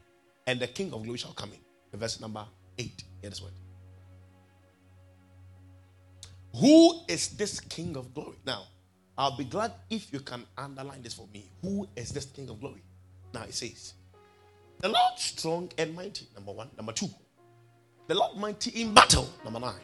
And 0.46 0.58
the 0.58 0.66
King 0.66 0.94
of 0.94 1.02
glory 1.02 1.18
shall 1.18 1.34
come 1.34 1.50
in. 1.50 1.58
The 1.92 1.98
verse 1.98 2.20
number 2.20 2.46
8. 2.78 3.04
Hear 3.20 3.30
this 3.30 3.42
word. 3.42 3.52
Who 6.56 7.00
is 7.06 7.28
this 7.36 7.60
King 7.60 7.98
of 7.98 8.14
glory? 8.14 8.38
Now, 8.46 8.62
I'll 9.18 9.36
be 9.36 9.44
glad 9.44 9.72
if 9.90 10.10
you 10.10 10.20
can 10.20 10.44
underline 10.56 11.02
this 11.02 11.12
for 11.12 11.28
me. 11.34 11.50
Who 11.60 11.86
is 11.96 12.10
this 12.10 12.24
King 12.24 12.48
of 12.48 12.60
glory? 12.60 12.82
Now 13.34 13.42
it 13.42 13.52
says, 13.52 13.92
The 14.78 14.88
Lord 14.88 15.18
strong 15.18 15.70
and 15.76 15.94
mighty, 15.94 16.26
number 16.34 16.52
one. 16.52 16.70
Number 16.78 16.92
two, 16.92 17.10
the 18.06 18.14
Lord 18.14 18.38
mighty 18.38 18.70
in 18.80 18.94
battle, 18.94 19.28
number 19.44 19.60
nine. 19.60 19.74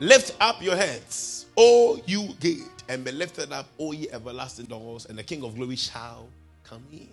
Lift 0.00 0.34
up 0.40 0.62
your 0.62 0.76
heads, 0.76 1.44
O 1.58 2.00
you 2.06 2.28
gate, 2.40 2.62
and 2.88 3.04
be 3.04 3.12
lifted 3.12 3.52
up, 3.52 3.66
O 3.78 3.92
ye 3.92 4.08
everlasting 4.10 4.64
doors, 4.64 5.04
and 5.04 5.18
the 5.18 5.22
King 5.22 5.44
of 5.44 5.54
glory 5.54 5.76
shall 5.76 6.26
come 6.64 6.82
in. 6.90 7.08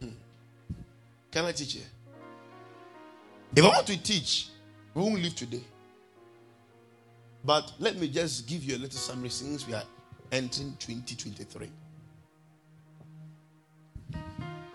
Hmm. 0.00 0.14
Can 1.30 1.44
I 1.44 1.52
teach 1.52 1.74
you? 1.74 1.82
If 3.54 3.64
I 3.64 3.68
want 3.68 3.86
to 3.88 4.02
teach, 4.02 4.48
we 4.94 5.02
won't 5.02 5.16
leave 5.22 5.36
today. 5.36 5.62
But 7.44 7.70
let 7.78 7.96
me 7.96 8.08
just 8.08 8.48
give 8.48 8.64
you 8.64 8.76
a 8.76 8.78
little 8.78 8.98
summary 8.98 9.28
since 9.28 9.66
we 9.66 9.74
are 9.74 9.84
entering 10.32 10.74
2023. 10.80 11.68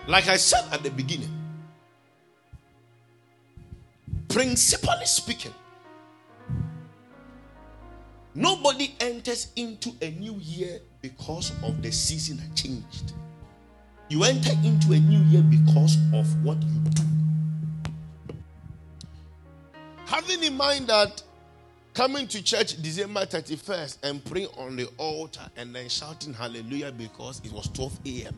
Like 0.08 0.28
I 0.28 0.38
said 0.38 0.64
at 0.72 0.84
the 0.84 0.92
beginning, 0.92 1.41
principally 4.32 5.06
speaking, 5.06 5.54
nobody 8.34 8.96
enters 9.00 9.52
into 9.56 9.92
a 10.02 10.12
new 10.12 10.36
year 10.40 10.80
because 11.02 11.52
of 11.64 11.82
the 11.82 11.92
season 11.92 12.38
that 12.38 12.56
changed. 12.56 13.14
You 14.10 14.24
enter 14.24 14.52
into 14.64 14.94
a 14.94 15.00
new 15.00 15.20
year 15.26 15.42
because 15.42 15.98
of 16.14 16.44
what 16.44 16.62
you 16.62 16.80
do. 16.92 17.04
Having 20.06 20.44
in 20.44 20.58
mind 20.58 20.88
that 20.88 21.24
coming 21.94 22.28
to 22.28 22.44
church 22.44 22.82
December 22.82 23.26
31st 23.26 23.98
and 24.04 24.24
praying 24.24 24.50
on 24.58 24.76
the 24.76 24.88
altar 24.98 25.50
and 25.56 25.74
then 25.74 25.88
shouting 25.90 26.34
hallelujah 26.34 26.92
because 26.92 27.42
it 27.44 27.52
was 27.52 27.68
12 27.70 28.00
a.m. 28.06 28.38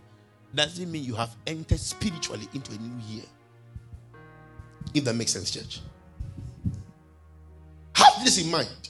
doesn't 0.54 0.92
mean 0.92 1.04
you 1.04 1.16
have 1.16 1.36
entered 1.48 1.80
spiritually 1.80 2.48
into 2.54 2.72
a 2.72 2.78
new 2.78 3.04
year. 3.08 3.26
If 4.94 5.04
that 5.06 5.16
makes 5.16 5.32
sense, 5.32 5.52
church. 5.52 5.82
Have 7.96 8.24
this 8.24 8.44
in 8.44 8.52
mind. 8.52 8.90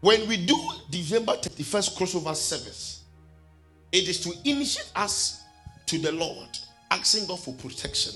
When 0.00 0.28
we 0.28 0.44
do 0.44 0.56
December 0.90 1.32
31st 1.32 1.96
crossover 1.96 2.34
service, 2.34 3.02
it 3.90 4.08
is 4.08 4.20
to 4.20 4.32
initiate 4.44 4.92
us 4.94 5.42
to 5.86 5.98
the 5.98 6.12
Lord, 6.12 6.48
asking 6.90 7.26
God 7.26 7.40
for 7.40 7.54
protection 7.54 8.14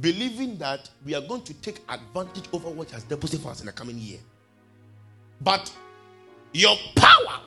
believing 0.00 0.56
that 0.58 0.90
we 1.04 1.14
are 1.14 1.22
going 1.22 1.42
to 1.42 1.54
take 1.54 1.80
advantage 1.88 2.44
over 2.52 2.68
what 2.68 2.90
has 2.90 3.02
deposited 3.04 3.42
for 3.42 3.50
us 3.50 3.60
in 3.60 3.66
the 3.66 3.72
coming 3.72 3.98
year. 3.98 4.18
But 5.40 5.72
your 6.52 6.76
power 6.96 7.40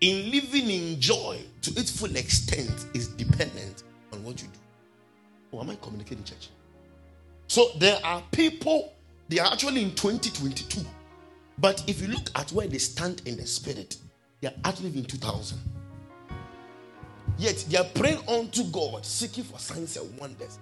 in 0.00 0.30
living 0.30 0.70
in 0.70 1.00
joy 1.00 1.40
to 1.62 1.70
its 1.72 1.98
full 1.98 2.14
extent 2.16 2.86
is 2.94 3.08
dependent 3.08 3.82
on 4.12 4.22
what 4.24 4.40
you 4.40 4.48
do. 4.48 4.58
Oh, 5.52 5.60
am 5.60 5.70
I 5.70 5.76
communicating, 5.76 6.24
church? 6.24 6.50
So 7.48 7.70
there 7.78 7.98
are 8.04 8.22
people, 8.30 8.92
they 9.28 9.38
are 9.38 9.50
actually 9.52 9.82
in 9.82 9.94
2022. 9.94 10.82
But 11.58 11.82
if 11.88 12.00
you 12.00 12.08
look 12.08 12.30
at 12.36 12.52
where 12.52 12.68
they 12.68 12.78
stand 12.78 13.22
in 13.24 13.36
the 13.36 13.46
spirit, 13.46 13.96
they 14.40 14.48
are 14.48 14.54
actually 14.64 14.96
in 14.96 15.04
2000. 15.04 15.58
Yet 17.38 17.64
they 17.68 17.78
are 17.78 17.86
praying 17.94 18.20
unto 18.28 18.64
God, 18.64 19.04
seeking 19.04 19.44
for 19.44 19.58
signs 19.58 19.96
and 19.96 20.18
wonders. 20.18 20.58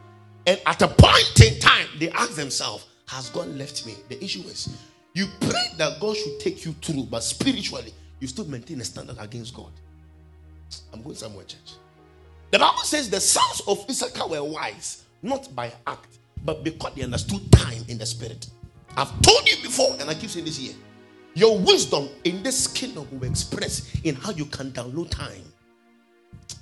And 0.47 0.61
at 0.65 0.81
a 0.81 0.89
point 0.89 1.41
in 1.41 1.59
time, 1.59 1.89
they 1.99 2.09
ask 2.11 2.35
themselves, 2.35 2.87
Has 3.09 3.31
God 3.31 3.49
left 3.49 3.85
me? 3.85 3.95
The 4.09 4.23
issue 4.23 4.43
is, 4.43 4.77
you 5.13 5.27
pray 5.41 5.65
that 5.79 5.99
God 6.01 6.17
should 6.17 6.39
take 6.39 6.65
you 6.65 6.73
through, 6.75 7.05
but 7.05 7.25
spiritually, 7.25 7.93
you 8.21 8.29
still 8.29 8.45
maintain 8.47 8.81
a 8.81 8.85
standard 8.85 9.17
against 9.19 9.55
God. 9.55 9.73
I'm 10.93 11.03
going 11.03 11.17
somewhere, 11.17 11.45
church. 11.45 11.75
The 12.53 12.59
Bible 12.59 12.79
says 12.85 13.11
the 13.11 13.21
sons 13.21 13.63
of 13.67 13.85
Issachar 13.91 14.29
were 14.29 14.45
wise, 14.45 15.05
not 15.23 15.55
by 15.55 15.73
act, 15.87 16.19
but 16.47 16.65
because 16.65 16.95
they 16.95 17.03
understood 17.03 17.51
time 17.53 17.83
in 17.89 17.99
the 17.99 18.07
spirit. 18.07 18.49
I've 18.97 19.11
told 19.21 19.47
you 19.49 19.57
before, 19.63 19.97
and 20.01 20.09
I 20.09 20.15
keep 20.15 20.31
saying 20.31 20.47
this 20.47 20.57
here. 20.57 20.75
Your 21.35 21.59
wisdom 21.59 22.09
in 22.25 22.43
this 22.43 22.67
kingdom 22.67 23.07
will 23.11 23.29
express 23.29 23.95
in 24.05 24.15
how 24.15 24.31
you 24.31 24.47
can 24.47 24.71
download 24.71 25.11
time. 25.11 25.43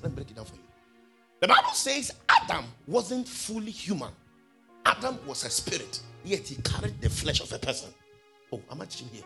Let 0.02 0.10
me 0.10 0.16
break 0.16 0.30
it 0.30 0.36
down 0.36 0.46
for 0.46 0.56
you. 0.56 0.62
The 1.40 1.48
Bible 1.48 1.72
says 1.74 2.12
Adam 2.28 2.64
wasn't 2.88 3.28
fully 3.28 3.70
human. 3.70 4.10
Adam 4.84 5.18
was 5.26 5.44
a 5.44 5.50
spirit, 5.50 6.00
yet 6.24 6.48
he 6.48 6.56
carried 6.62 7.00
the 7.00 7.08
flesh 7.08 7.40
of 7.40 7.52
a 7.52 7.58
person. 7.58 7.90
Oh, 8.52 8.60
I'm 8.70 8.78
teaching 8.80 9.08
here? 9.12 9.24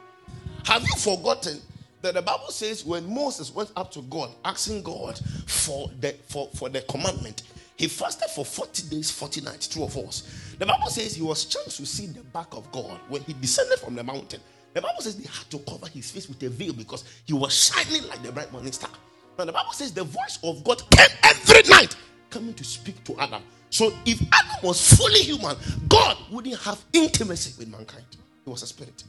Have 0.64 0.82
you 0.82 0.94
forgotten 0.96 1.60
that 2.02 2.14
the 2.14 2.22
Bible 2.22 2.50
says 2.50 2.84
when 2.84 3.12
Moses 3.12 3.54
went 3.54 3.70
up 3.76 3.90
to 3.92 4.02
God, 4.02 4.30
asking 4.44 4.82
God 4.82 5.18
for 5.46 5.90
the 6.00 6.14
for, 6.28 6.48
for 6.54 6.68
the 6.68 6.82
commandment, 6.82 7.42
he 7.78 7.87
fasted 7.87 8.28
for 8.30 8.44
40 8.44 8.88
days, 8.88 9.11
40 9.11 9.40
nights, 9.42 9.68
true 9.68 9.85
of 9.85 9.97
us. 9.97 10.54
The 10.58 10.66
Bible 10.66 10.88
says 10.88 11.14
he 11.14 11.23
was 11.23 11.44
chance 11.44 11.76
to 11.76 11.87
see 11.87 12.06
the 12.06 12.25
back 12.25 12.49
of 12.52 12.70
God 12.73 12.99
when 13.08 13.23
he 13.23 13.35
descended 13.35 13.78
from 13.78 13.94
the 13.94 14.02
mountain. 14.02 14.40
The 14.75 14.82
Bible 14.82 15.00
says 15.00 15.16
they 15.16 15.28
had 15.28 15.49
to 15.50 15.58
cover 15.61 15.87
his 15.87 16.11
face 16.11 16.28
with 16.28 16.42
a 16.42 16.49
veil 16.49 16.73
because 16.73 17.04
he 17.25 17.32
was 17.32 17.54
shining 17.54 18.06
like 18.08 18.20
the 18.23 18.32
bright 18.32 18.50
morning 18.52 18.73
star. 18.73 18.90
Now 19.38 19.44
the 19.44 19.52
Bible 19.52 19.73
says 19.73 19.92
the 19.92 20.02
voice 20.02 20.40
of 20.42 20.64
God 20.64 20.82
came 20.90 21.06
every 21.23 21.62
night 21.70 21.97
coming 22.30 22.52
to 22.54 22.64
speak 22.64 23.02
to 23.04 23.18
Adam. 23.20 23.42
So 23.70 23.92
if 24.04 24.20
Adam 24.32 24.56
was 24.64 24.94
fully 24.97 25.20
human, 25.20 25.56
God 25.88 26.16
wouldn't 26.32 26.58
have 26.62 26.82
intimacy 26.92 27.54
with 27.58 27.68
mankind. 27.68 28.04
He 28.44 28.50
was 28.50 28.62
a 28.64 28.66
spirit. 28.66 29.04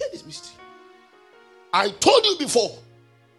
That 0.00 0.12
is 0.12 0.26
mystery. 0.26 0.56
I 1.72 1.90
told 1.90 2.24
you 2.26 2.36
before. 2.38 2.76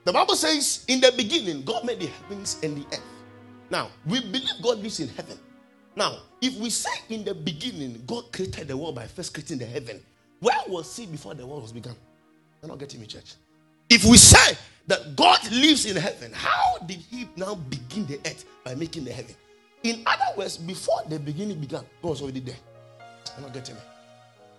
The 0.05 0.13
Bible 0.13 0.35
says, 0.35 0.85
in 0.87 1.01
the 1.01 1.11
beginning, 1.11 1.63
God 1.63 1.83
made 1.83 1.99
the 1.99 2.07
heavens 2.07 2.57
and 2.63 2.77
the 2.77 2.95
earth. 2.95 3.20
Now, 3.71 3.89
we 4.05 4.19
believe 4.19 4.51
God 4.61 4.79
lives 4.79 4.99
in 4.99 5.07
heaven. 5.07 5.39
Now, 5.95 6.17
if 6.41 6.55
we 6.57 6.69
say 6.69 6.91
in 7.09 7.23
the 7.23 7.33
beginning, 7.33 8.03
God 8.05 8.31
created 8.33 8.67
the 8.67 8.75
world 8.75 8.95
by 8.95 9.07
first 9.07 9.33
creating 9.33 9.59
the 9.59 9.65
heaven, 9.65 10.01
where 10.41 10.57
was 10.67 10.95
he 10.95 11.05
before 11.05 11.33
the 11.35 11.47
world 11.47 11.63
was 11.63 11.71
begun? 11.71 11.95
You're 12.61 12.69
not 12.69 12.79
getting 12.79 12.99
me, 12.99 13.07
church. 13.07 13.35
If 13.89 14.03
we 14.03 14.17
say 14.17 14.57
that 14.87 15.15
God 15.15 15.39
lives 15.51 15.85
in 15.85 15.95
heaven, 15.95 16.33
how 16.33 16.79
did 16.85 16.97
he 16.97 17.29
now 17.37 17.55
begin 17.55 18.05
the 18.07 18.19
earth 18.25 18.43
by 18.65 18.75
making 18.75 19.05
the 19.05 19.13
heaven? 19.13 19.35
In 19.83 20.03
other 20.05 20.37
words, 20.37 20.57
before 20.57 21.01
the 21.07 21.17
beginning 21.17 21.59
began, 21.59 21.83
God 22.01 22.09
was 22.09 22.21
already 22.21 22.41
there. 22.41 22.55
You're 23.37 23.47
not 23.47 23.53
getting 23.53 23.75
me. 23.75 23.81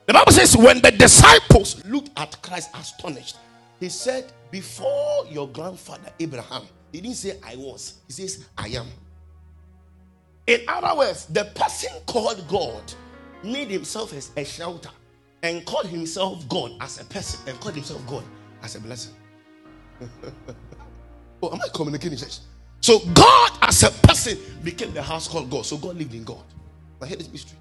The 0.06 0.14
Bible 0.14 0.32
says, 0.32 0.56
when 0.56 0.80
the 0.80 0.90
disciples 0.90 1.84
looked 1.84 2.10
at 2.16 2.40
Christ 2.40 2.70
astonished, 2.74 3.36
he 3.78 3.90
said, 3.90 4.32
Before 4.50 5.26
your 5.30 5.48
grandfather 5.48 6.10
Abraham, 6.18 6.62
he 6.92 7.00
didn't 7.00 7.16
say 7.16 7.38
I 7.42 7.56
was, 7.56 7.98
he 8.06 8.12
says 8.12 8.46
I 8.56 8.68
am. 8.68 8.86
In 10.46 10.60
other 10.68 10.96
words, 10.96 11.26
the 11.26 11.44
person 11.54 11.90
called 12.06 12.46
God 12.48 12.82
made 13.42 13.68
himself 13.68 14.12
as 14.12 14.30
a 14.36 14.44
shelter 14.44 14.90
and 15.42 15.64
called 15.64 15.86
himself 15.86 16.46
God 16.48 16.72
as 16.80 17.00
a 17.00 17.04
person 17.04 17.40
and 17.48 17.58
called 17.60 17.74
himself 17.74 18.06
God 18.06 18.24
as 18.62 18.76
a 18.76 18.80
blessing. 18.80 19.14
oh, 21.42 21.52
am 21.52 21.60
I 21.60 21.68
communicating, 21.74 22.18
church? 22.18 22.38
So 22.80 22.98
God 23.14 23.52
as 23.62 23.82
a 23.84 23.90
person 23.90 24.38
became 24.62 24.92
the 24.92 25.02
house 25.02 25.28
called 25.28 25.50
God. 25.50 25.64
So 25.64 25.76
God 25.76 25.96
lived 25.96 26.14
in 26.14 26.24
God. 26.24 26.42
I 27.00 27.06
hear 27.06 27.16
this 27.16 27.30
mystery. 27.30 27.58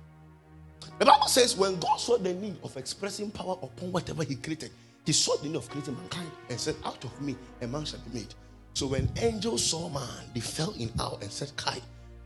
The 0.99 1.05
Bible 1.05 1.27
says 1.27 1.55
when 1.55 1.79
God 1.79 1.97
saw 1.97 2.17
the 2.17 2.33
need 2.33 2.57
of 2.63 2.75
expressing 2.77 3.31
power 3.31 3.57
upon 3.61 3.91
whatever 3.91 4.23
He 4.23 4.35
created, 4.35 4.71
He 5.05 5.13
saw 5.13 5.35
the 5.37 5.47
need 5.47 5.55
of 5.55 5.69
creating 5.69 5.95
mankind 5.95 6.29
and 6.49 6.59
said, 6.59 6.75
Out 6.83 7.03
of 7.03 7.21
me, 7.21 7.35
a 7.61 7.67
man 7.67 7.85
shall 7.85 7.99
be 7.99 8.19
made. 8.19 8.33
So 8.73 8.87
when 8.87 9.09
angels 9.17 9.63
saw 9.63 9.89
man, 9.89 10.07
they 10.33 10.39
fell 10.39 10.71
in 10.79 10.89
awe 10.99 11.17
and 11.21 11.31
said, 11.31 11.51
Kai, 11.57 11.79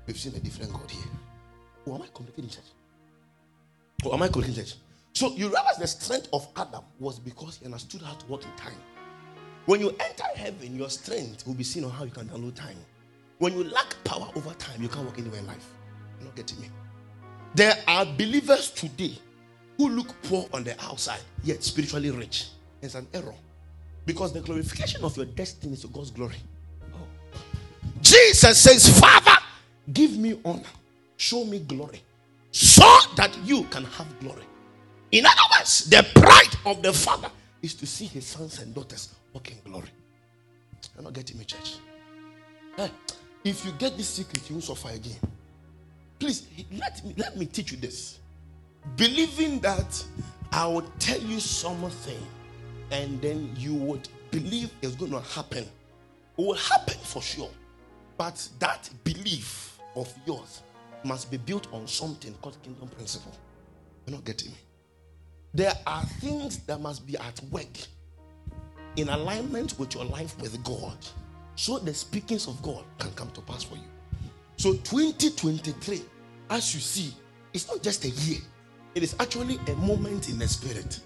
we've 0.05 0.17
seen 0.17 0.35
a 0.35 0.39
different 0.39 0.71
God 0.73 0.89
here. 0.89 1.03
Oh, 1.87 1.95
am 1.95 2.01
I 2.01 2.07
communicating 2.13 2.49
church? 2.49 2.71
Oh, 4.03 4.13
am 4.13 4.21
I 4.21 4.27
communicating 4.27 4.63
church? 4.65 4.75
So 5.13 5.31
you 5.31 5.47
realize 5.47 5.77
the 5.77 5.87
strength 5.87 6.29
of 6.33 6.47
Adam 6.55 6.83
was 6.99 7.19
because 7.19 7.57
he 7.57 7.65
understood 7.65 8.01
how 8.01 8.13
to 8.13 8.25
walk 8.27 8.43
in 8.43 8.51
time. 8.57 8.77
When 9.65 9.79
you 9.79 9.89
enter 9.99 10.25
heaven, 10.35 10.75
your 10.75 10.89
strength 10.89 11.47
will 11.47 11.55
be 11.55 11.63
seen 11.63 11.83
on 11.85 11.91
how 11.91 12.03
you 12.03 12.11
can 12.11 12.27
download 12.27 12.55
time. 12.55 12.77
When 13.39 13.57
you 13.57 13.63
lack 13.63 13.95
power 14.03 14.29
over 14.35 14.53
time, 14.53 14.81
you 14.81 14.87
can't 14.87 15.05
walk 15.05 15.17
anywhere 15.17 15.39
in 15.39 15.47
life. 15.47 15.67
You're 16.19 16.27
not 16.27 16.35
getting 16.35 16.61
me. 16.61 16.69
There 17.55 17.75
are 17.87 18.05
believers 18.05 18.71
today 18.71 19.17
who 19.77 19.89
look 19.89 20.21
poor 20.23 20.47
on 20.53 20.63
the 20.63 20.79
outside, 20.83 21.21
yet 21.43 21.63
spiritually 21.63 22.11
rich. 22.11 22.49
It's 22.81 22.95
an 22.95 23.07
error. 23.13 23.33
Because 24.05 24.33
the 24.33 24.41
glorification 24.41 25.03
of 25.03 25.15
your 25.17 25.25
destiny 25.25 25.73
is 25.73 25.85
God's 25.85 26.11
glory. 26.11 26.35
Jesus 28.01 28.59
says, 28.59 28.99
Father, 28.99 29.35
give 29.91 30.17
me 30.17 30.39
honor, 30.45 30.61
show 31.17 31.43
me 31.43 31.59
glory, 31.59 32.01
so 32.51 32.85
that 33.15 33.35
you 33.43 33.63
can 33.63 33.83
have 33.83 34.19
glory. 34.19 34.43
In 35.11 35.25
other 35.25 35.41
words, 35.57 35.89
the 35.89 36.05
pride 36.15 36.55
of 36.65 36.81
the 36.83 36.93
Father 36.93 37.29
is 37.61 37.73
to 37.75 37.87
see 37.87 38.05
his 38.05 38.25
sons 38.25 38.59
and 38.61 38.75
daughters 38.75 39.15
walk 39.33 39.49
in 39.49 39.57
glory. 39.63 39.89
You're 40.93 41.03
not 41.03 41.13
getting 41.13 41.37
me, 41.39 41.45
church. 41.45 41.77
Hey, 42.77 42.91
if 43.43 43.65
you 43.65 43.71
get 43.73 43.97
this 43.97 44.09
secret, 44.09 44.47
you 44.49 44.55
won't 44.55 44.65
suffer 44.65 44.89
again. 44.89 45.17
Please 46.19 46.47
let 46.77 47.03
me 47.03 47.13
let 47.17 47.37
me 47.37 47.45
teach 47.45 47.71
you 47.71 47.77
this. 47.77 48.19
Believing 48.95 49.59
that 49.59 50.03
I 50.51 50.67
will 50.67 50.85
tell 50.99 51.19
you 51.19 51.39
something 51.39 52.17
and 52.91 53.21
then 53.21 53.51
you 53.57 53.73
would 53.73 54.07
believe 54.31 54.71
it's 54.81 54.95
going 54.95 55.11
to 55.11 55.21
happen. 55.21 55.63
It 55.63 56.41
will 56.45 56.53
happen 56.53 56.97
for 57.03 57.21
sure. 57.21 57.49
But 58.17 58.47
that 58.59 58.89
belief 59.03 59.79
of 59.95 60.13
yours 60.25 60.61
must 61.03 61.31
be 61.31 61.37
built 61.37 61.67
on 61.73 61.87
something 61.87 62.33
called 62.41 62.57
kingdom 62.63 62.87
principle. 62.89 63.33
You're 64.05 64.15
not 64.15 64.25
getting 64.25 64.51
me. 64.51 64.57
There 65.53 65.73
are 65.87 66.03
things 66.19 66.59
that 66.59 66.81
must 66.81 67.05
be 67.07 67.17
at 67.17 67.41
work 67.51 67.77
in 68.97 69.09
alignment 69.09 69.77
with 69.79 69.95
your 69.95 70.05
life 70.05 70.39
with 70.41 70.61
God 70.63 70.97
so 71.55 71.79
the 71.79 71.93
speakings 71.93 72.47
of 72.47 72.61
God 72.61 72.83
can 72.99 73.11
come 73.11 73.31
to 73.31 73.41
pass 73.41 73.63
for 73.63 73.75
you. 73.75 73.83
So 74.57 74.73
2023, 74.73 76.01
as 76.49 76.73
you 76.73 76.81
see, 76.81 77.13
it's 77.53 77.67
not 77.67 77.81
just 77.81 78.03
a 78.05 78.09
year, 78.09 78.39
it 78.93 79.03
is 79.03 79.15
actually 79.19 79.59
a 79.67 79.75
moment 79.75 80.29
in 80.29 80.39
the 80.39 80.47
spirit. 80.47 80.99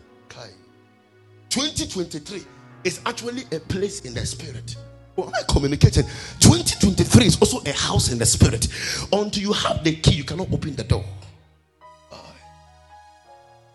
2023 1.49 2.43
is 2.83 3.01
actually 3.05 3.43
a 3.51 3.59
place 3.59 4.01
in 4.01 4.13
the 4.13 4.25
spirit. 4.25 4.75
Well, 5.15 5.27
am 5.27 5.33
I 5.35 5.41
communicating? 5.49 6.03
2023 6.39 7.25
is 7.25 7.41
also 7.41 7.61
a 7.69 7.73
house 7.73 8.11
in 8.11 8.19
the 8.19 8.25
spirit. 8.25 8.67
Until 9.11 9.43
you 9.43 9.53
have 9.53 9.83
the 9.83 9.95
key, 9.95 10.15
you 10.15 10.23
cannot 10.23 10.51
open 10.53 10.75
the 10.75 10.83
door. 10.83 11.03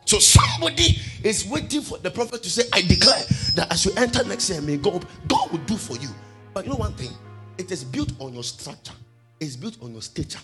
So 0.07 0.19
somebody 0.19 0.99
is 1.23 1.47
waiting 1.47 1.81
for 1.81 1.99
the 1.99 2.11
prophet 2.11 2.43
to 2.43 2.51
say, 2.51 2.65
I 2.73 2.83
declare 2.83 3.23
that 3.57 3.73
as 3.73 3.85
you 3.85 3.93
enter 3.97 4.23
next 4.25 4.51
year, 4.51 4.61
may 4.61 4.77
God, 4.77 5.05
God 5.27 5.51
will 5.51 5.59
do 5.61 5.77
for 5.77 5.97
you. 5.97 6.09
But 6.53 6.65
you 6.65 6.71
know 6.71 6.77
one 6.77 6.95
thing? 6.95 7.11
It 7.59 7.71
is 7.71 7.83
built 7.85 8.13
on 8.21 8.35
your 8.35 8.45
structure, 8.45 8.93
it's 9.41 9.57
built 9.57 9.83
on 9.83 9.93
your 9.93 10.03
stature. 10.03 10.41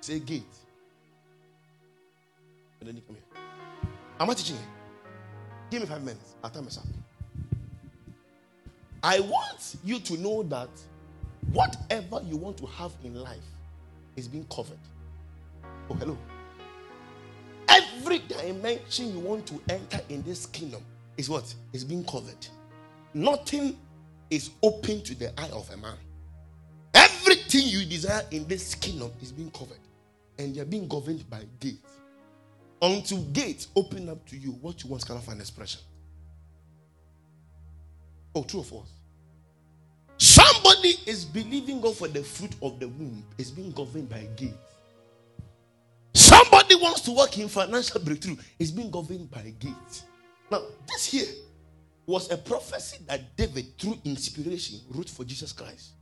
Say 0.00 0.18
gate. 0.18 0.42
And 2.80 2.88
then 2.88 2.96
you 2.96 3.02
come 3.02 3.16
here. 3.16 3.31
Am 4.22 4.30
I 4.30 4.34
teaching 4.34 4.54
you? 4.54 4.62
Give 5.68 5.80
me 5.82 5.88
five 5.88 6.00
minutes. 6.00 6.36
I'll 6.44 6.50
tell 6.50 6.62
myself. 6.62 6.86
I 9.02 9.18
want 9.18 9.74
you 9.82 9.98
to 9.98 10.16
know 10.16 10.44
that 10.44 10.68
whatever 11.52 12.22
you 12.24 12.36
want 12.36 12.56
to 12.58 12.66
have 12.66 12.92
in 13.02 13.16
life 13.16 13.42
is 14.14 14.28
being 14.28 14.46
covered. 14.48 14.78
Oh, 15.90 15.94
hello. 15.94 16.16
Every 17.68 18.20
dimension 18.20 19.12
you 19.12 19.18
want 19.18 19.44
to 19.46 19.60
enter 19.68 19.98
in 20.08 20.22
this 20.22 20.46
kingdom 20.46 20.82
is 21.16 21.28
what? 21.28 21.52
Is 21.72 21.82
being 21.82 22.04
covered. 22.04 22.46
Nothing 23.14 23.76
is 24.30 24.50
open 24.62 25.02
to 25.02 25.16
the 25.16 25.32
eye 25.40 25.50
of 25.52 25.68
a 25.70 25.76
man. 25.78 25.96
Everything 26.94 27.62
you 27.64 27.84
desire 27.84 28.22
in 28.30 28.46
this 28.46 28.76
kingdom 28.76 29.10
is 29.20 29.32
being 29.32 29.50
covered. 29.50 29.80
And 30.38 30.54
you're 30.54 30.64
being 30.64 30.86
governed 30.86 31.28
by 31.28 31.42
gates. 31.58 31.98
Until 32.82 33.18
gates 33.26 33.68
open 33.76 34.08
up 34.08 34.26
to 34.26 34.36
you, 34.36 34.50
what 34.60 34.82
you 34.82 34.90
want 34.90 35.06
cannot 35.06 35.22
find 35.22 35.40
expression. 35.40 35.80
Oh, 38.34 38.42
true 38.42 38.60
or 38.60 38.64
false? 38.64 38.90
Somebody 40.18 40.96
is 41.06 41.24
believing 41.24 41.80
God 41.80 41.96
for 41.96 42.08
the 42.08 42.24
fruit 42.24 42.52
of 42.60 42.80
the 42.80 42.88
womb, 42.88 43.24
is 43.38 43.52
being 43.52 43.70
governed 43.70 44.08
by 44.08 44.26
gates. 44.34 44.56
Somebody 46.14 46.74
wants 46.74 47.02
to 47.02 47.12
work 47.12 47.38
in 47.38 47.48
financial 47.48 48.00
breakthrough, 48.00 48.36
is 48.58 48.72
being 48.72 48.90
governed 48.90 49.30
by 49.30 49.54
gates. 49.60 50.04
Now, 50.50 50.62
this 50.88 51.06
here 51.06 51.32
was 52.06 52.32
a 52.32 52.36
prophecy 52.36 52.98
that 53.06 53.36
David, 53.36 53.78
through 53.78 53.98
inspiration, 54.04 54.80
wrote 54.90 55.08
for 55.08 55.24
Jesus 55.24 55.52
Christ. 55.52 55.92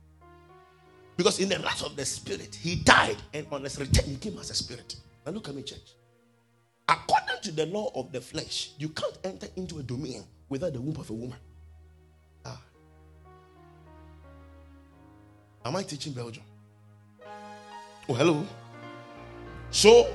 Because 1.15 1.39
in 1.39 1.49
the 1.49 1.59
life 1.59 1.83
of 1.83 1.95
the 1.95 2.05
spirit, 2.05 2.55
he 2.55 2.77
died, 2.77 3.17
and 3.33 3.45
on 3.51 3.63
his 3.63 3.79
return, 3.79 4.05
he 4.05 4.15
came 4.15 4.39
as 4.39 4.49
a 4.49 4.55
spirit. 4.55 4.95
Now, 5.25 5.33
look 5.33 5.47
at 5.47 5.55
me, 5.55 5.61
church. 5.61 5.93
According 6.91 7.41
to 7.43 7.51
the 7.51 7.65
law 7.67 7.91
of 7.95 8.11
the 8.11 8.19
flesh, 8.19 8.71
you 8.77 8.89
can't 8.89 9.17
enter 9.23 9.47
into 9.55 9.79
a 9.79 9.83
domain 9.83 10.23
without 10.49 10.73
the 10.73 10.81
womb 10.81 10.97
of 10.97 11.09
a 11.09 11.13
woman. 11.13 11.37
Ah. 12.45 12.61
Am 15.65 15.75
I 15.75 15.83
teaching 15.83 16.11
Belgium? 16.11 16.43
Oh, 18.09 18.13
hello. 18.13 18.45
So, 19.69 20.13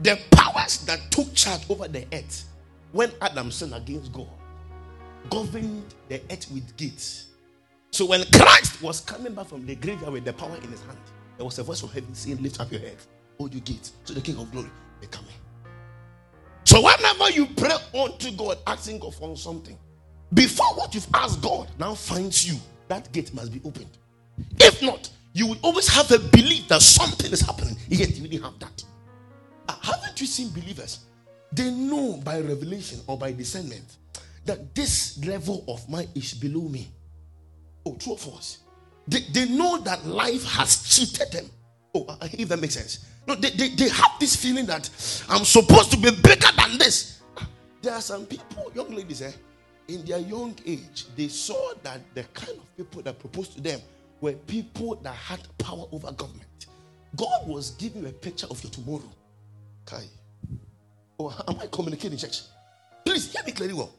the 0.00 0.18
powers 0.32 0.78
that 0.86 1.00
took 1.12 1.32
charge 1.34 1.62
over 1.70 1.86
the 1.86 2.04
earth 2.12 2.44
when 2.92 3.12
Adam 3.20 3.52
sinned 3.52 3.74
against 3.74 4.12
God 4.12 4.26
governed 5.30 5.94
the 6.08 6.20
earth 6.30 6.50
with 6.52 6.76
gates. 6.76 7.26
So 7.92 8.06
when 8.06 8.24
Christ 8.32 8.82
was 8.82 9.00
coming 9.00 9.34
back 9.34 9.46
from 9.46 9.64
the 9.64 9.76
graveyard 9.76 10.12
with 10.12 10.24
the 10.24 10.32
power 10.32 10.56
in 10.56 10.70
his 10.70 10.82
hand, 10.82 10.98
there 11.36 11.44
was 11.44 11.58
a 11.58 11.62
voice 11.62 11.80
from 11.80 11.90
heaven 11.90 12.14
saying, 12.14 12.42
Lift 12.42 12.60
up 12.60 12.70
your 12.72 12.80
head, 12.80 12.96
hold 13.38 13.52
your 13.54 13.62
gates, 13.62 13.92
so 14.04 14.14
the 14.14 14.20
King 14.20 14.38
of 14.38 14.50
glory 14.50 14.70
may 15.00 15.06
come 15.06 15.24
in. 15.26 15.43
So 16.74 16.82
whenever 16.82 17.30
you 17.30 17.46
pray 17.46 17.76
unto 17.96 18.32
God, 18.32 18.58
asking 18.66 18.98
God 18.98 19.14
for 19.14 19.36
something, 19.36 19.78
before 20.32 20.74
what 20.74 20.92
you've 20.92 21.06
asked 21.14 21.40
God 21.40 21.70
now 21.78 21.94
finds 21.94 22.44
you, 22.50 22.58
that 22.88 23.12
gate 23.12 23.32
must 23.32 23.52
be 23.52 23.60
opened. 23.64 23.96
If 24.58 24.82
not, 24.82 25.08
you 25.34 25.46
will 25.46 25.58
always 25.62 25.86
have 25.86 26.10
a 26.10 26.18
belief 26.18 26.66
that 26.66 26.82
something 26.82 27.30
is 27.30 27.42
happening, 27.42 27.76
yet 27.86 28.16
you 28.16 28.26
didn't 28.26 28.42
have 28.42 28.58
that. 28.58 28.84
Uh, 29.68 29.76
haven't 29.82 30.20
you 30.20 30.26
seen 30.26 30.48
believers 30.48 31.04
they 31.52 31.70
know 31.70 32.20
by 32.24 32.40
revelation 32.40 32.98
or 33.06 33.16
by 33.16 33.30
discernment 33.30 33.98
that 34.44 34.74
this 34.74 35.24
level 35.24 35.64
of 35.68 35.88
mine 35.88 36.08
is 36.16 36.34
below 36.34 36.62
me. 36.62 36.88
Oh, 37.86 37.94
true 37.94 38.14
or 38.14 38.18
false? 38.18 38.58
They, 39.06 39.20
they 39.32 39.48
know 39.48 39.78
that 39.82 40.04
life 40.04 40.44
has 40.46 40.82
cheated 40.82 41.30
them. 41.30 41.48
Oh, 41.94 42.04
uh, 42.08 42.26
if 42.32 42.48
that 42.48 42.58
makes 42.58 42.74
sense. 42.74 43.06
No, 43.26 43.34
they, 43.34 43.50
they, 43.50 43.68
they 43.68 43.88
have 43.88 44.12
this 44.20 44.36
feeling 44.36 44.66
that 44.66 44.90
I'm 45.28 45.44
supposed 45.44 45.90
to 45.92 45.96
be 45.96 46.10
bigger 46.10 46.48
than 46.56 46.78
this. 46.78 47.20
There 47.80 47.92
are 47.92 48.00
some 48.00 48.26
people, 48.26 48.70
young 48.74 48.94
ladies, 48.94 49.22
eh, 49.22 49.32
in 49.88 50.04
their 50.04 50.18
young 50.18 50.54
age, 50.64 51.06
they 51.16 51.28
saw 51.28 51.74
that 51.82 52.00
the 52.14 52.22
kind 52.34 52.58
of 52.58 52.76
people 52.76 53.02
that 53.02 53.18
proposed 53.18 53.54
to 53.56 53.60
them 53.60 53.80
were 54.20 54.32
people 54.32 54.96
that 54.96 55.14
had 55.14 55.40
power 55.58 55.84
over 55.92 56.10
government. 56.12 56.66
God 57.16 57.46
was 57.46 57.70
giving 57.72 58.02
you 58.02 58.08
a 58.08 58.12
picture 58.12 58.46
of 58.50 58.62
your 58.62 58.70
tomorrow. 58.70 59.10
Kai. 59.86 60.04
Oh, 61.18 61.36
am 61.46 61.58
I 61.60 61.66
communicating, 61.66 62.18
church? 62.18 62.40
Please 63.04 63.32
hear 63.32 63.42
me 63.44 63.52
clearly 63.52 63.74
well. 63.74 63.94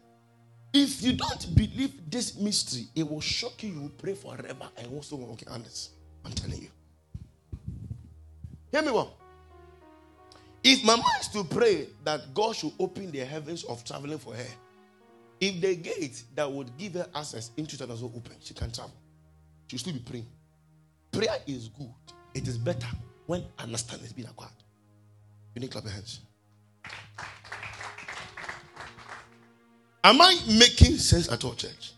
If 0.74 1.02
you 1.02 1.14
don't 1.14 1.56
believe 1.56 2.10
this 2.10 2.36
mystery, 2.38 2.88
it 2.96 3.10
will 3.10 3.22
shock 3.22 3.64
you. 3.64 3.72
You 3.72 3.82
will 3.82 3.90
pray 3.90 4.14
forever 4.14 4.68
and 4.78 4.88
also 4.94 5.16
walk 5.16 5.42
in 5.42 5.48
honest. 5.48 5.92
I'm 6.26 6.34
telling 6.34 6.64
you. 6.64 6.70
Hear 8.76 8.84
me 8.84 8.92
well. 8.92 9.14
If 10.62 10.84
Mama 10.84 11.06
is 11.22 11.30
to 11.30 11.46
pray 11.46 11.88
that 12.04 12.34
God 12.34 12.58
should 12.58 12.74
open 12.78 13.10
the 13.10 13.20
heavens 13.20 13.64
of 13.64 13.86
traveling 13.86 14.18
for 14.18 14.36
her, 14.36 14.48
if 15.40 15.62
the 15.62 15.78
gate 15.78 16.22
that 16.36 16.52
would 16.52 16.76
give 16.78 16.96
her 16.96 17.08
access 17.16 17.52
into 17.56 17.78
that 17.78 17.88
doesn't 17.88 18.14
open, 18.14 18.34
she 18.42 18.54
can 18.54 18.70
travel. 18.74 18.92
She'll 19.68 19.80
still 19.80 19.94
be 19.94 20.00
praying. 20.00 20.26
Prayer 21.10 21.38
is 21.48 21.70
good. 21.70 21.88
It 22.34 22.50
is 22.50 22.58
better 22.58 22.88
when 23.28 23.46
understanding 23.60 24.08
is 24.08 24.12
being 24.12 24.28
acquired. 24.28 24.52
You 25.54 25.62
need 25.62 25.68
to 25.68 25.72
clap 25.72 25.86
your 25.86 25.94
hands. 25.94 26.20
Am 30.04 30.20
I 30.20 30.38
making 30.48 30.98
sense 30.98 31.32
at 31.32 31.46
all, 31.46 31.54
church? 31.54 31.94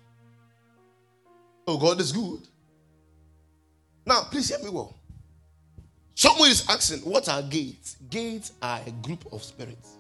Oh, 1.66 1.80
God 1.80 2.00
is 2.00 2.12
good. 2.12 2.48
Now, 4.06 4.26
please 4.30 4.50
hear 4.50 4.60
me 4.60 4.70
well. 4.70 4.94
Someone 6.18 6.50
is 6.50 6.68
asking, 6.68 7.02
what 7.02 7.30
are 7.30 7.44
gates? 7.44 7.96
Gates 8.10 8.54
are 8.60 8.82
a 8.88 8.90
group 8.90 9.32
of 9.32 9.44
spirits. 9.44 10.00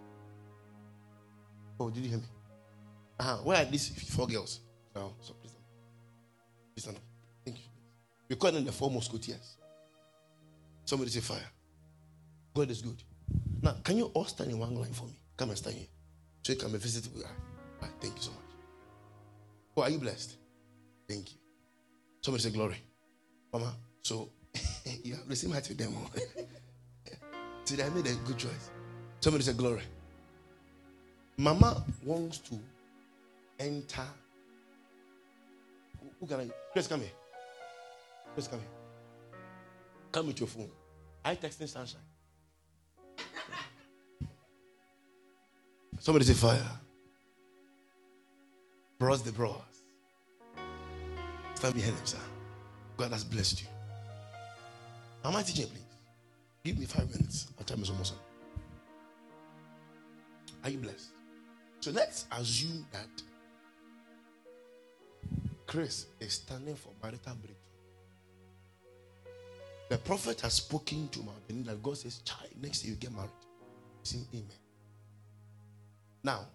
Oh, 1.80 1.92
did 1.92 2.02
you 2.02 2.10
hear 2.10 2.18
me? 2.18 2.24
Uh-huh. 3.20 3.36
Where 3.44 3.62
are 3.62 3.66
these 3.66 3.90
four 4.16 4.26
girls? 4.26 4.62
Oh, 4.96 5.14
so 5.22 5.34
please. 5.34 5.52
Please 6.74 6.82
stand 6.82 6.98
up. 6.98 7.04
Thank 7.46 7.58
you. 7.58 7.66
We 8.30 8.36
call 8.36 8.52
them 8.52 8.66
the 8.66 8.72
four 8.72 8.90
musketeers. 8.90 9.58
Somebody 10.86 11.12
say 11.12 11.20
fire. 11.20 11.52
God 12.56 12.72
is 12.72 12.82
good. 12.82 13.04
Now, 13.62 13.76
can 13.84 13.98
you 13.98 14.06
all 14.16 14.26
stand 14.26 14.50
in 14.50 14.58
one 14.58 14.74
line 14.74 14.94
for 14.94 15.06
me? 15.06 15.20
Come 15.38 15.50
and 15.50 15.58
stand 15.60 15.76
here. 15.76 15.88
So 16.42 16.54
you 16.54 16.58
can 16.58 16.72
be 16.72 16.80
visited 16.80 17.14
with 17.14 17.28
Right, 17.80 17.92
thank 18.02 18.16
you 18.16 18.22
so 18.24 18.32
much. 18.32 18.40
Oh, 19.78 19.84
are 19.84 19.90
you 19.92 20.00
blessed? 20.00 20.36
Thank 21.08 21.32
you. 21.32 21.38
Somebody 22.22 22.42
say 22.42 22.50
glory. 22.50 22.82
Mama, 23.54 23.72
so 24.02 24.32
you 25.04 25.16
have 25.16 25.28
height 25.54 25.68
with 25.70 25.78
them. 25.78 25.94
Today 27.66 27.84
I 27.84 27.90
made 27.90 28.08
a 28.08 28.16
good 28.26 28.38
choice. 28.38 28.72
Somebody 29.20 29.44
said, 29.44 29.58
glory. 29.58 29.82
Mama 31.38 31.84
wants 32.04 32.40
to 32.40 32.60
enter. 33.60 34.08
Who 36.20 36.28
can 36.28 36.40
I? 36.40 36.50
Chris, 36.74 36.88
come 36.88 37.02
here. 37.02 37.12
Chris, 38.34 38.48
come 38.48 38.60
here. 38.60 39.40
Come 40.12 40.28
with 40.28 40.40
your 40.40 40.48
phone. 40.48 40.70
I 41.24 41.36
texting 41.36 41.68
sunshine. 41.68 42.02
Somebody 46.00 46.26
say 46.26 46.34
fire. 46.34 46.64
Bros 49.00 49.22
the 49.22 49.32
bros. 49.32 49.56
Stand 51.56 51.74
behind 51.74 51.96
him, 51.98 52.06
sir. 52.06 52.18
God 52.98 53.12
has 53.12 53.24
blessed 53.24 53.62
you. 53.62 53.68
Am 55.24 55.36
I 55.36 55.42
teaching, 55.42 55.68
please? 55.68 55.84
Give 56.64 56.80
me 56.80 56.86
five 56.86 57.10
minutes. 57.10 57.48
Our 57.58 57.64
time 57.64 57.82
is 57.82 57.90
almost 57.90 58.14
up. 58.14 58.20
Are 60.64 60.70
you 60.70 60.78
blessed? 60.80 61.10
So 61.80 61.92
let's 61.92 62.26
assume 62.32 62.86
that 62.92 63.08
Chris 65.66 66.08
is 66.20 66.34
standing 66.34 66.76
for 66.76 66.90
marital 67.02 67.36
breakthrough. 67.36 67.56
The 69.90 69.98
prophet 70.00 70.42
has 70.42 70.54
spoken 70.54 71.08
to 71.10 71.20
Mount 71.20 71.66
that 71.66 71.82
God 71.82 71.98
says, 71.98 72.20
Child, 72.20 72.50
next 72.62 72.84
year 72.84 72.94
you 72.94 73.00
get 73.00 73.14
married. 73.14 73.30
Say 74.04 74.20
amen. 74.34 74.46
Now, 76.24 76.46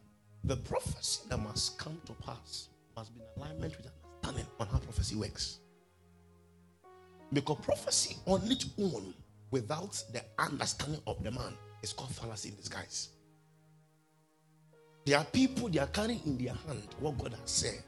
the 0.44 0.56
prophecy 0.56 1.22
that 1.28 1.38
must 1.38 1.78
come 1.78 1.98
to 2.06 2.12
pass 2.14 2.68
must 2.96 3.14
be 3.14 3.20
in 3.20 3.42
alignment 3.42 3.76
with 3.76 3.86
understanding 4.22 4.46
on 4.60 4.66
how 4.66 4.78
prophecy 4.78 5.16
works. 5.16 5.60
Because 7.32 7.58
prophecy 7.62 8.16
on 8.26 8.42
its 8.50 8.66
own, 8.78 9.14
without 9.50 10.02
the 10.12 10.22
understanding 10.38 11.00
of 11.06 11.22
the 11.22 11.30
man, 11.30 11.54
is 11.82 11.92
called 11.92 12.14
fallacy 12.14 12.50
in 12.50 12.56
disguise. 12.56 13.08
There 15.04 15.18
are 15.18 15.24
people 15.24 15.68
they 15.68 15.80
are 15.80 15.86
carrying 15.88 16.20
in 16.26 16.38
their 16.38 16.54
hand 16.66 16.86
what 17.00 17.18
God 17.18 17.32
has 17.32 17.50
said, 17.50 17.82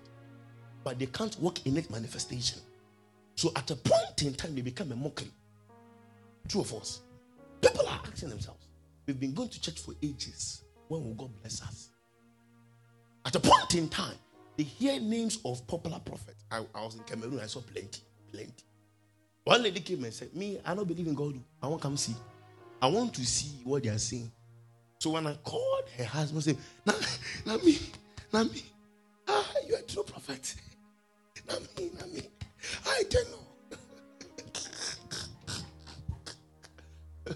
but 0.82 0.98
they 0.98 1.06
can't 1.06 1.38
walk 1.40 1.64
in 1.66 1.76
its 1.76 1.90
manifestation. 1.90 2.60
So 3.36 3.52
at 3.56 3.70
a 3.70 3.76
point 3.76 4.22
in 4.22 4.34
time, 4.34 4.54
they 4.54 4.62
become 4.62 4.90
a 4.92 4.96
mockery. 4.96 5.30
Two 6.48 6.60
of 6.60 6.72
us. 6.74 7.02
People 7.60 7.86
are 7.86 8.00
asking 8.04 8.30
themselves, 8.30 8.66
we've 9.06 9.18
been 9.18 9.34
going 9.34 9.48
to 9.48 9.60
church 9.60 9.80
for 9.80 9.94
ages. 10.02 10.62
When 10.88 11.04
will 11.04 11.14
God 11.14 11.30
bless 11.40 11.62
us? 11.62 11.90
At 13.24 13.34
a 13.36 13.40
point 13.40 13.74
in 13.74 13.88
time, 13.88 14.16
they 14.56 14.64
hear 14.64 15.00
names 15.00 15.38
of 15.44 15.66
popular 15.66 15.98
prophets. 15.98 16.44
I, 16.50 16.64
I 16.74 16.84
was 16.84 16.94
in 16.94 17.02
Cameroon, 17.04 17.40
I 17.40 17.46
saw 17.46 17.60
plenty, 17.60 18.02
plenty. 18.30 18.64
One 19.44 19.62
lady 19.62 19.80
came 19.80 20.04
and 20.04 20.12
said, 20.12 20.34
Me, 20.34 20.58
I 20.64 20.74
don't 20.74 20.88
believe 20.88 21.06
in 21.06 21.14
God. 21.14 21.38
I 21.62 21.66
want 21.66 21.82
to 21.82 21.88
come 21.88 21.96
see. 21.96 22.14
I 22.80 22.86
want 22.88 23.14
to 23.14 23.24
see 23.26 23.60
what 23.64 23.82
they 23.82 23.90
are 23.90 23.98
saying. 23.98 24.30
So 24.98 25.10
when 25.10 25.26
I 25.26 25.34
called 25.34 25.84
her 25.98 26.04
husband, 26.04 26.44
said, 26.44 26.56
Not, 26.86 27.18
not 27.44 27.62
me, 27.64 27.78
not 28.32 28.50
me. 28.50 28.62
Ah, 29.28 29.52
you 29.68 29.74
are 29.74 29.78
a 29.78 29.82
true 29.82 30.02
prophet. 30.02 30.54
Not 31.48 31.60
me, 31.76 31.90
not 31.98 32.10
me. 32.10 32.22
I 32.86 33.02
don't 33.10 33.30
know. 33.30 33.38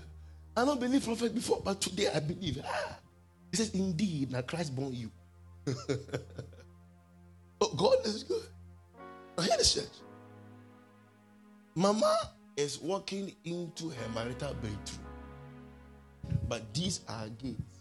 I 0.56 0.64
don't 0.64 0.80
believe 0.80 1.04
prophet 1.04 1.34
before, 1.34 1.60
but 1.62 1.78
today 1.80 2.08
I 2.14 2.20
believe. 2.20 2.62
Ah. 2.64 2.96
He 3.50 3.56
says, 3.58 3.70
Indeed, 3.74 4.30
now 4.32 4.40
Christ 4.42 4.74
born 4.74 4.94
you. 4.94 5.10
oh, 7.60 7.74
God 7.76 7.96
is 8.06 8.22
good. 8.22 8.42
Now 9.36 9.44
hear 9.44 9.56
this 9.58 9.74
church. 9.74 10.07
Mama 11.78 12.18
is 12.56 12.80
walking 12.80 13.32
into 13.44 13.88
her 13.88 14.08
marital 14.12 14.52
breakthrough. 14.54 15.04
But 16.48 16.74
these 16.74 17.02
are 17.08 17.28
gates. 17.28 17.78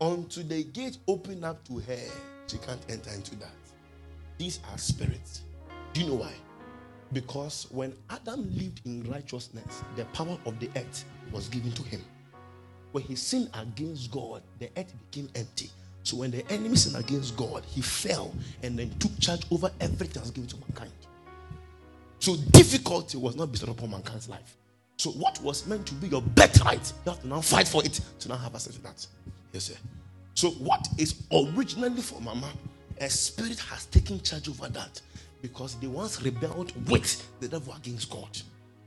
Unto 0.00 0.42
the 0.42 0.64
gate 0.64 0.96
open 1.06 1.44
up 1.44 1.62
to 1.68 1.80
her, 1.80 1.98
she 2.46 2.56
can't 2.56 2.80
enter 2.88 3.10
into 3.10 3.36
that. 3.40 3.52
These 4.38 4.60
are 4.72 4.78
spirits. 4.78 5.42
Do 5.92 6.00
you 6.00 6.06
know 6.06 6.14
why? 6.14 6.32
Because 7.12 7.66
when 7.70 7.92
Adam 8.08 8.50
lived 8.56 8.80
in 8.86 9.02
righteousness, 9.02 9.82
the 9.94 10.06
power 10.06 10.38
of 10.46 10.58
the 10.58 10.70
earth 10.74 11.04
was 11.30 11.48
given 11.48 11.72
to 11.72 11.82
him. 11.82 12.00
When 12.92 13.04
he 13.04 13.16
sinned 13.16 13.50
against 13.52 14.10
God, 14.10 14.40
the 14.60 14.70
earth 14.78 14.94
became 15.10 15.28
empty. 15.34 15.68
So 16.04 16.16
when 16.16 16.30
the 16.30 16.50
enemy 16.50 16.76
sinned 16.76 16.96
against 16.96 17.36
God, 17.36 17.66
he 17.66 17.82
fell 17.82 18.32
and 18.62 18.78
then 18.78 18.88
took 18.98 19.18
charge 19.20 19.42
over 19.50 19.70
everything 19.78 20.14
that 20.14 20.20
was 20.22 20.30
given 20.30 20.48
to 20.48 20.56
mankind. 20.56 20.92
So 22.20 22.36
difficulty 22.50 23.18
was 23.18 23.36
not 23.36 23.52
bestowed 23.52 23.70
upon 23.70 23.90
mankind's 23.90 24.28
life. 24.28 24.56
So 24.96 25.10
what 25.10 25.40
was 25.42 25.66
meant 25.66 25.86
to 25.86 25.94
be 25.94 26.08
your 26.08 26.22
birthright, 26.22 26.92
you 27.04 27.12
have 27.12 27.20
to 27.22 27.28
now 27.28 27.40
fight 27.40 27.68
for 27.68 27.84
it 27.84 28.00
to 28.18 28.28
now 28.28 28.36
have 28.36 28.54
access 28.54 28.74
to 28.74 28.82
that. 28.82 29.06
Yes, 29.52 29.64
sir. 29.64 29.74
So 30.34 30.50
what 30.50 30.88
is 30.98 31.22
originally 31.32 32.00
for 32.00 32.20
mama, 32.20 32.50
a 33.00 33.08
spirit 33.08 33.60
has 33.60 33.86
taken 33.86 34.20
charge 34.20 34.48
over 34.48 34.68
that 34.68 35.00
because 35.40 35.76
they 35.76 35.86
once 35.86 36.20
rebelled 36.22 36.72
with 36.88 37.28
the 37.40 37.48
devil 37.48 37.72
against 37.74 38.10
God. 38.10 38.36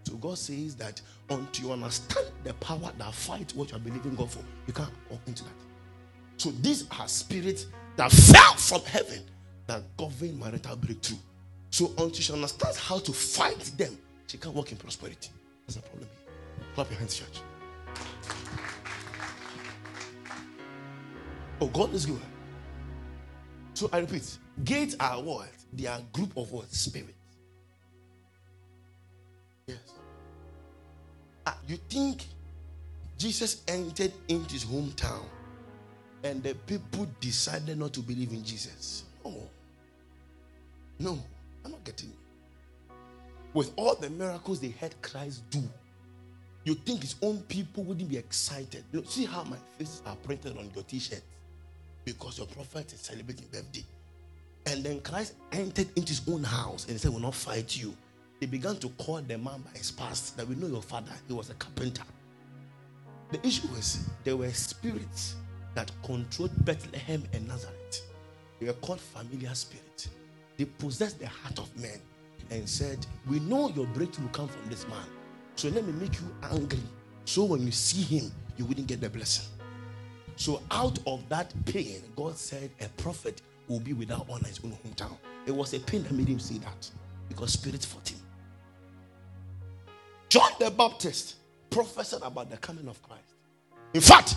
So 0.03 0.15
God 0.15 0.37
says 0.37 0.75
that 0.75 1.01
until 1.29 1.67
you 1.67 1.71
understand 1.71 2.27
the 2.43 2.53
power 2.55 2.91
that 2.97 3.13
fight 3.13 3.53
what 3.55 3.71
you 3.71 3.77
are 3.77 3.79
believing 3.79 4.15
God 4.15 4.31
for, 4.31 4.43
you 4.67 4.73
can't 4.73 4.91
walk 5.09 5.21
into 5.27 5.43
that. 5.43 5.53
So 6.37 6.51
these 6.61 6.87
are 6.99 7.07
spirits 7.07 7.67
that 7.95 8.11
fell 8.11 8.55
from 8.55 8.81
heaven 8.81 9.21
that 9.67 9.83
govern 9.95 10.39
marital 10.39 10.75
breakthrough. 10.75 11.17
So 11.71 11.87
until 11.97 12.11
she 12.11 12.31
understands 12.33 12.77
how 12.77 12.99
to 12.99 13.11
fight 13.11 13.71
them, 13.77 13.97
she 14.27 14.37
can't 14.37 14.53
walk 14.53 14.71
in 14.71 14.77
prosperity. 14.77 15.29
That's 15.65 15.75
the 15.75 15.81
problem 15.81 16.07
here. 16.09 16.65
Clap 16.75 16.89
your 16.89 16.99
hands, 16.99 17.17
church. 17.17 17.41
Oh, 21.59 21.67
God 21.67 21.93
is 21.93 22.05
good. 22.05 22.19
So 23.73 23.89
I 23.93 23.99
repeat, 23.99 24.37
gates 24.63 24.95
are 24.99 25.21
what? 25.21 25.49
They 25.73 25.87
are 25.87 25.99
a 25.99 26.03
group 26.11 26.35
of 26.35 26.51
what? 26.51 26.71
Spirits. 26.71 27.13
Yes. 29.67 29.77
Ah, 31.47 31.57
you 31.67 31.77
think 31.89 32.25
Jesus 33.17 33.61
entered 33.67 34.11
into 34.27 34.53
his 34.53 34.65
hometown 34.65 35.23
and 36.23 36.43
the 36.43 36.53
people 36.53 37.07
decided 37.19 37.79
not 37.79 37.93
to 37.93 38.01
believe 38.01 38.31
in 38.31 38.43
Jesus. 38.43 39.05
No. 39.23 39.49
No, 40.99 41.19
I'm 41.65 41.71
not 41.71 41.83
getting 41.83 42.09
you. 42.09 42.15
With 43.53 43.71
all 43.75 43.95
the 43.95 44.09
miracles 44.09 44.59
they 44.59 44.69
had 44.69 44.99
Christ 45.01 45.43
do, 45.49 45.61
you 46.63 46.75
think 46.75 47.01
his 47.01 47.15
own 47.21 47.39
people 47.43 47.83
wouldn't 47.83 48.09
be 48.09 48.17
excited. 48.17 48.83
Know, 48.93 49.01
see 49.03 49.25
how 49.25 49.43
my 49.43 49.57
faces 49.77 50.01
are 50.05 50.15
printed 50.17 50.57
on 50.57 50.69
your 50.75 50.83
t-shirt 50.83 51.21
because 52.05 52.37
your 52.37 52.47
prophet 52.47 52.93
is 52.93 52.99
celebrating 52.99 53.47
birthday. 53.51 53.83
And 54.67 54.83
then 54.83 55.01
Christ 55.01 55.33
entered 55.51 55.87
into 55.95 56.09
his 56.09 56.21
own 56.27 56.43
house 56.43 56.87
and 56.87 56.99
said, 56.99 57.11
We'll 57.11 57.19
not 57.19 57.33
fight 57.35 57.75
you. 57.75 57.95
They 58.39 58.45
began 58.45 58.77
to 58.77 58.89
call 58.89 59.21
the 59.21 59.37
man 59.37 59.61
by 59.61 59.77
his 59.77 59.91
past 59.91 60.37
that 60.37 60.47
we 60.47 60.55
know 60.55 60.67
your 60.67 60.81
father, 60.81 61.11
he 61.27 61.33
was 61.33 61.49
a 61.49 61.53
carpenter. 61.55 62.03
The 63.31 63.45
issue 63.45 63.67
was 63.69 64.07
there 64.23 64.35
were 64.35 64.51
spirits 64.51 65.35
that 65.73 65.91
controlled 66.03 66.51
Bethlehem 66.65 67.23
and 67.33 67.47
Nazareth. 67.47 68.01
They 68.59 68.67
were 68.67 68.73
called 68.73 68.99
familiar 68.99 69.53
spirits. 69.55 70.09
They 70.61 70.65
possessed 70.65 71.17
the 71.17 71.25
heart 71.25 71.57
of 71.57 71.75
men 71.75 71.99
and 72.51 72.69
said, 72.69 73.03
We 73.27 73.39
know 73.39 73.69
your 73.69 73.87
breakthrough 73.87 74.25
will 74.25 74.31
come 74.31 74.47
from 74.47 74.69
this 74.69 74.87
man. 74.87 75.07
So 75.55 75.69
let 75.69 75.83
me 75.87 75.91
make 75.93 76.13
you 76.21 76.27
angry. 76.51 76.83
So 77.25 77.45
when 77.45 77.65
you 77.65 77.71
see 77.71 78.03
him, 78.03 78.31
you 78.57 78.65
wouldn't 78.65 78.85
get 78.85 79.01
the 79.01 79.09
blessing. 79.09 79.45
So 80.35 80.61
out 80.69 80.99
of 81.07 81.27
that 81.29 81.51
pain, 81.65 82.03
God 82.15 82.37
said 82.37 82.69
a 82.79 82.87
prophet 82.89 83.41
will 83.67 83.79
be 83.79 83.93
without 83.93 84.27
honor 84.29 84.41
in 84.41 84.45
his 84.49 84.59
own 84.63 84.77
hometown. 84.85 85.17
It 85.47 85.51
was 85.51 85.73
a 85.73 85.79
pain 85.79 86.03
that 86.03 86.11
made 86.11 86.27
him 86.27 86.37
say 86.37 86.59
that 86.59 86.91
because 87.27 87.53
spirit 87.53 87.83
fought 87.83 88.09
him. 88.09 88.19
John 90.29 90.51
the 90.59 90.69
Baptist 90.69 91.37
prophesied 91.71 92.21
about 92.21 92.51
the 92.51 92.57
coming 92.57 92.87
of 92.87 93.01
Christ. 93.01 93.33
In 93.95 94.01
fact, 94.01 94.35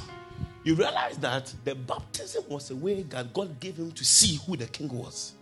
you 0.63 0.75
realize 0.75 1.19
that 1.19 1.53
the 1.65 1.75
baptism 1.75 2.45
was 2.49 2.71
a 2.71 2.77
way 2.77 3.03
that 3.03 3.35
God 3.35 3.61
gave 3.61 3.77
him 3.77 3.93
to 3.93 4.05
see 4.07 4.41
who 4.47 4.57
the 4.57 4.65
king 4.69 4.89
was. 4.89 5.35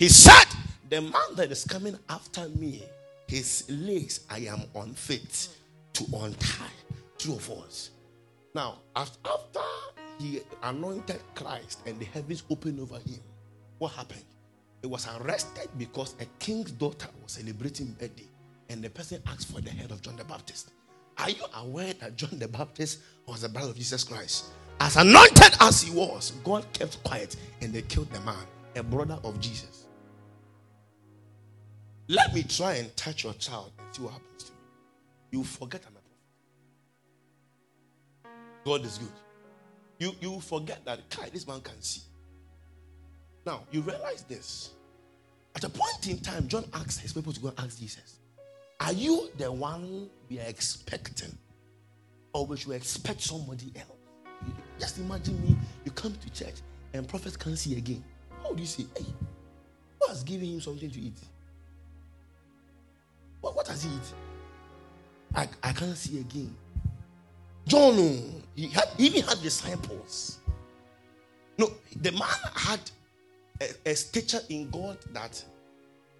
He 0.00 0.08
said, 0.08 0.46
The 0.88 1.02
man 1.02 1.34
that 1.34 1.52
is 1.52 1.62
coming 1.64 1.94
after 2.08 2.48
me, 2.48 2.84
his 3.28 3.66
legs 3.68 4.20
I 4.30 4.38
am 4.38 4.62
unfit 4.74 5.48
to 5.92 6.04
untie. 6.14 6.72
Two 7.18 7.34
of 7.34 7.50
us. 7.50 7.90
Now, 8.54 8.78
after 8.96 9.30
he 10.18 10.40
anointed 10.62 11.20
Christ 11.34 11.80
and 11.84 12.00
the 12.00 12.06
heavens 12.06 12.44
opened 12.48 12.80
over 12.80 12.94
him, 12.94 13.20
what 13.76 13.92
happened? 13.92 14.24
He 14.80 14.86
was 14.86 15.06
arrested 15.18 15.68
because 15.76 16.14
a 16.18 16.24
king's 16.38 16.70
daughter 16.70 17.08
was 17.22 17.32
celebrating 17.32 17.94
birthday, 18.00 18.28
and 18.70 18.82
the 18.82 18.88
person 18.88 19.22
asked 19.26 19.52
for 19.52 19.60
the 19.60 19.68
head 19.68 19.90
of 19.90 20.00
John 20.00 20.16
the 20.16 20.24
Baptist. 20.24 20.70
Are 21.18 21.28
you 21.28 21.44
aware 21.58 21.92
that 22.00 22.16
John 22.16 22.38
the 22.38 22.48
Baptist 22.48 23.00
was 23.26 23.42
the 23.42 23.50
brother 23.50 23.68
of 23.68 23.76
Jesus 23.76 24.02
Christ? 24.04 24.46
As 24.80 24.96
anointed 24.96 25.56
as 25.60 25.82
he 25.82 25.94
was, 25.94 26.32
God 26.42 26.64
kept 26.72 27.04
quiet 27.04 27.36
and 27.60 27.70
they 27.70 27.82
killed 27.82 28.10
the 28.14 28.20
man, 28.20 28.46
a 28.76 28.82
brother 28.82 29.18
of 29.24 29.38
Jesus. 29.40 29.80
Let 32.10 32.34
me 32.34 32.42
try 32.42 32.74
and 32.74 32.96
touch 32.96 33.22
your 33.22 33.34
child 33.34 33.70
and 33.78 33.94
see 33.94 34.02
what 34.02 34.14
happens 34.14 34.42
to 34.42 34.50
me. 34.50 34.58
You 35.30 35.44
forget 35.44 35.80
I'm 35.86 35.92
a 35.92 36.00
prophet. 38.24 38.40
God 38.64 38.84
is 38.84 38.98
good. 38.98 39.12
You, 40.00 40.16
you 40.20 40.40
forget 40.40 40.84
that 40.86 41.08
Kai, 41.08 41.28
this 41.28 41.46
man 41.46 41.60
can 41.60 41.80
see. 41.80 42.00
Now, 43.46 43.62
you 43.70 43.82
realize 43.82 44.24
this. 44.24 44.70
At 45.54 45.62
a 45.62 45.68
point 45.68 46.08
in 46.08 46.18
time, 46.18 46.48
John 46.48 46.64
asked 46.74 47.00
his 47.00 47.12
people 47.12 47.32
to 47.32 47.38
go 47.38 47.48
and 47.50 47.60
ask 47.60 47.78
Jesus, 47.78 48.18
Are 48.80 48.92
you 48.92 49.30
the 49.38 49.52
one 49.52 50.10
we 50.28 50.40
are 50.40 50.48
expecting? 50.48 51.38
Or 52.32 52.44
we 52.44 52.56
should 52.56 52.72
expect 52.72 53.20
somebody 53.20 53.72
else? 53.76 54.50
Just 54.80 54.98
imagine 54.98 55.40
me, 55.44 55.56
you 55.84 55.92
come 55.92 56.14
to 56.14 56.30
church 56.30 56.56
and 56.92 57.06
prophets 57.06 57.36
can't 57.36 57.56
see 57.56 57.76
again. 57.76 58.02
How 58.42 58.52
do 58.52 58.60
you 58.60 58.66
say, 58.66 58.84
Hey, 58.96 59.06
who 60.00 60.08
has 60.08 60.24
given 60.24 60.48
him 60.48 60.60
something 60.60 60.90
to 60.90 61.00
eat? 61.00 61.18
What, 63.40 63.56
what 63.56 63.68
has 63.68 63.82
he 63.82 63.88
eaten? 63.88 64.16
I, 65.34 65.48
I 65.62 65.72
can't 65.72 65.96
see 65.96 66.20
again. 66.20 66.54
John, 67.66 67.94
oh, 67.96 68.22
he, 68.54 68.68
had, 68.68 68.88
even 68.98 69.22
had 69.22 69.40
disciples. 69.42 70.38
No, 71.56 71.70
the 72.00 72.10
man 72.12 72.22
had 72.54 72.80
a, 73.60 73.90
a 73.90 73.94
stature 73.94 74.40
in 74.48 74.70
God 74.70 74.98
that 75.12 75.42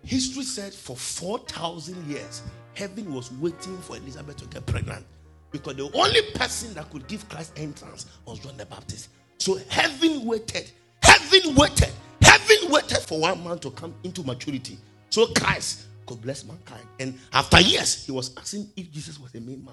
history 0.05 0.45
said 0.45 0.73
for 0.73 0.97
4,000 0.97 2.07
years, 2.09 2.43
heaven 2.75 3.13
was 3.13 3.33
waiting 3.33 3.77
for 3.79 3.97
Elizabeth 3.97 4.37
to 4.37 4.47
get 4.47 4.65
pregnant 4.67 5.05
because 5.51 5.75
the 5.77 5.91
only 5.95 6.23
person 6.35 6.73
that 6.75 6.89
could 6.91 7.07
give 7.09 7.29
Christ 7.29 7.53
entrance 7.57 8.07
was 8.25 8.39
John 8.39 8.57
the 8.57 8.67
Baptist. 8.67 9.09
So 9.39 9.59
heaven 9.69 10.25
waited, 10.25 10.71
heaven 11.03 11.55
waited, 11.57 11.91
heaven 12.23 12.71
waited 12.71 12.99
for 12.99 13.21
one 13.21 13.43
man 13.43 13.59
to 13.61 13.71
come 13.71 13.95
into 14.05 14.23
maturity. 14.23 14.79
So 15.09 15.27
Christ 15.29 15.87
could 16.11 16.23
bless 16.23 16.45
mankind. 16.45 16.87
And 16.99 17.17
after 17.33 17.61
years, 17.61 18.05
he 18.05 18.11
was 18.11 18.37
asking 18.37 18.69
if 18.77 18.91
Jesus 18.91 19.19
was 19.21 19.33
a 19.37 19.41
man. 19.41 19.69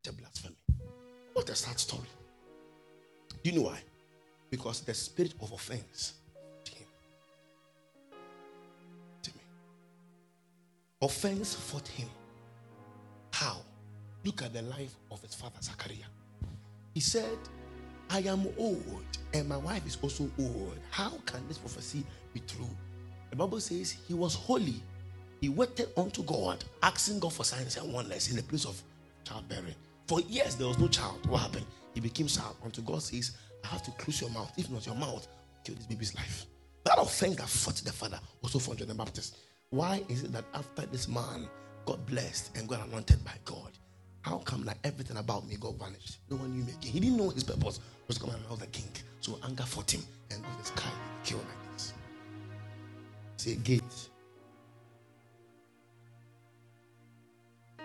It's 0.00 0.12
a 0.12 0.12
blasphemy. 0.12 0.56
What 1.32 1.48
a 1.48 1.54
sad 1.54 1.78
story. 1.78 2.08
Do 3.44 3.50
you 3.50 3.56
know 3.56 3.66
why? 3.66 3.78
Because 4.50 4.80
the 4.80 4.94
spirit 4.94 5.34
of 5.40 5.52
offense 5.52 6.14
to 6.64 6.72
him. 6.72 6.86
To 9.22 9.30
me. 9.30 9.40
Offense 11.02 11.54
fought 11.54 11.86
him. 11.86 12.08
How? 13.32 13.58
Look 14.24 14.42
at 14.42 14.52
the 14.52 14.62
life 14.62 14.96
of 15.12 15.22
his 15.22 15.36
father, 15.36 15.60
Zachariah. 15.62 16.10
He 16.94 17.00
said, 17.00 17.38
I 18.10 18.20
am 18.22 18.48
old 18.58 19.04
and 19.32 19.48
my 19.48 19.56
wife 19.56 19.86
is 19.86 19.98
also 20.02 20.28
old. 20.36 20.76
How 20.90 21.12
can 21.26 21.46
this 21.46 21.58
prophecy 21.58 22.02
be 22.34 22.40
true? 22.40 22.68
The 23.30 23.36
Bible 23.36 23.60
says 23.60 23.92
he 23.92 24.14
was 24.14 24.34
holy. 24.34 24.82
He 25.40 25.48
waited 25.48 25.88
unto 25.96 26.22
God, 26.24 26.64
asking 26.82 27.20
God 27.20 27.32
for 27.32 27.44
signs 27.44 27.76
and 27.76 27.92
wonders 27.92 28.30
in 28.30 28.36
the 28.36 28.42
place 28.42 28.64
of 28.66 28.80
childbearing. 29.24 29.74
For 30.06 30.20
years 30.22 30.56
there 30.56 30.68
was 30.68 30.78
no 30.78 30.88
child. 30.88 31.26
What 31.28 31.42
happened? 31.42 31.66
He 31.94 32.00
became 32.00 32.28
sad 32.28 32.52
until 32.64 32.84
God 32.84 33.02
says, 33.02 33.36
I 33.64 33.68
have 33.68 33.82
to 33.84 33.90
close 33.92 34.20
your 34.20 34.30
mouth. 34.30 34.52
If 34.56 34.70
not, 34.70 34.86
your 34.86 34.94
mouth 34.96 35.26
kill 35.64 35.76
this 35.76 35.86
baby's 35.86 36.14
life. 36.14 36.46
That 36.84 36.98
offense 36.98 37.36
that 37.36 37.48
fought 37.48 37.76
the 37.76 37.92
father 37.92 38.20
also 38.42 38.58
from 38.58 38.76
John 38.76 38.88
the 38.88 38.94
Baptist. 38.94 39.36
Why 39.70 40.02
is 40.08 40.24
it 40.24 40.32
that 40.32 40.44
after 40.54 40.86
this 40.86 41.08
man 41.08 41.48
got 41.86 42.04
blessed 42.06 42.56
and 42.56 42.68
got 42.68 42.86
anointed 42.86 43.24
by 43.24 43.34
God, 43.44 43.70
how 44.22 44.38
come 44.38 44.64
that 44.66 44.78
everything 44.84 45.16
about 45.18 45.46
me 45.48 45.56
got 45.56 45.76
vanished? 45.76 46.18
No 46.30 46.36
one 46.36 46.52
knew 46.52 46.64
me 46.64 46.72
again. 46.72 46.92
He 46.92 47.00
didn't 47.00 47.16
know 47.16 47.30
his 47.30 47.44
purpose 47.44 47.80
was 48.08 48.18
to 48.18 48.24
come 48.24 48.34
and 48.34 48.58
the 48.58 48.66
king. 48.66 48.90
So 49.20 49.38
anger 49.44 49.62
fought 49.64 49.92
him 49.92 50.02
and 50.30 50.42
God 50.42 50.60
is 50.62 50.70
kind, 50.70 50.94
killed 51.24 51.42
like 51.42 51.72
this. 51.74 51.92
Say 53.36 53.56
gate. 53.56 54.09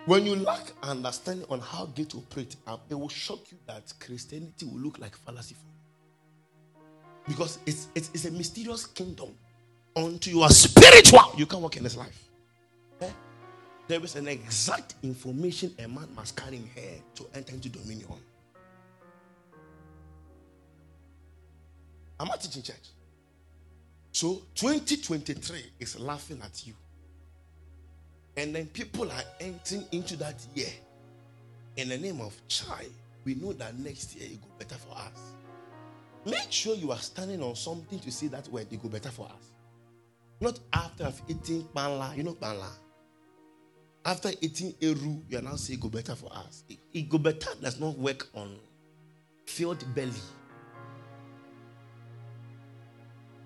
When 0.06 0.24
you 0.24 0.36
lack 0.36 0.70
understanding 0.84 1.44
on 1.50 1.58
how 1.58 1.86
gate 1.86 2.14
operate, 2.14 2.54
uh, 2.68 2.76
it 2.88 2.94
will 2.94 3.08
shock 3.08 3.50
you 3.50 3.58
that 3.66 3.92
Christianity 3.98 4.64
will 4.64 4.78
look 4.78 5.00
like 5.00 5.16
fallacy 5.16 5.56
for 5.56 5.66
you. 5.66 6.84
Because 7.26 7.58
it's, 7.66 7.88
it's, 7.92 8.10
it's 8.14 8.24
a 8.24 8.30
mysterious 8.30 8.86
kingdom. 8.86 9.34
Until 9.96 10.32
you 10.32 10.42
are 10.42 10.50
spiritual, 10.50 11.32
you 11.36 11.44
can't 11.44 11.60
walk 11.60 11.76
in 11.76 11.82
this 11.82 11.96
life. 11.96 12.28
Eh? 13.00 13.10
There 13.88 14.00
is 14.04 14.14
an 14.14 14.28
exact 14.28 14.94
information 15.02 15.74
a 15.80 15.88
man 15.88 16.08
must 16.14 16.36
carry 16.36 16.58
in 16.58 16.70
here 16.72 17.00
to 17.16 17.26
enter 17.34 17.54
into 17.54 17.68
dominion. 17.68 18.08
I'm 22.20 22.28
not 22.28 22.40
teaching 22.40 22.62
church. 22.62 22.90
So 24.12 24.42
2023 24.54 25.64
is 25.80 25.98
laughing 25.98 26.40
at 26.44 26.64
you. 26.64 26.74
And 28.36 28.54
then 28.54 28.66
people 28.66 29.10
are 29.10 29.24
entering 29.40 29.84
into 29.92 30.16
that 30.18 30.44
year 30.54 30.68
in 31.76 31.88
the 31.88 31.98
name 31.98 32.20
of 32.20 32.34
chai. 32.48 32.86
We 33.24 33.34
know 33.34 33.52
that 33.54 33.78
next 33.78 34.14
year 34.14 34.28
it 34.30 34.40
go 34.40 34.48
better 34.58 34.74
for 34.76 34.96
us. 34.96 35.36
Make 36.24 36.50
sure 36.50 36.74
you 36.74 36.90
are 36.92 36.98
standing 36.98 37.42
on 37.42 37.54
something 37.54 37.98
to 38.00 38.10
see 38.10 38.28
that 38.28 38.48
word 38.48 38.66
it 38.70 38.82
go 38.82 38.88
better 38.88 39.10
for 39.10 39.26
us. 39.26 39.52
Not 40.40 40.58
after 40.72 41.04
I've 41.06 41.22
eaten 41.28 41.66
panla, 41.74 42.16
you 42.16 42.22
know 42.24 42.34
panla. 42.34 42.68
After 44.04 44.30
eating 44.40 44.74
eru, 44.82 45.22
you 45.28 45.38
are 45.38 45.42
now 45.42 45.56
saying 45.56 45.80
go 45.80 45.88
better 45.88 46.14
for 46.14 46.30
us. 46.32 46.64
It, 46.68 46.78
it 46.92 47.08
go 47.08 47.18
better 47.18 47.50
does 47.60 47.80
not 47.80 47.96
work 47.98 48.28
on 48.34 48.56
filled 49.46 49.84
belly. 49.94 50.12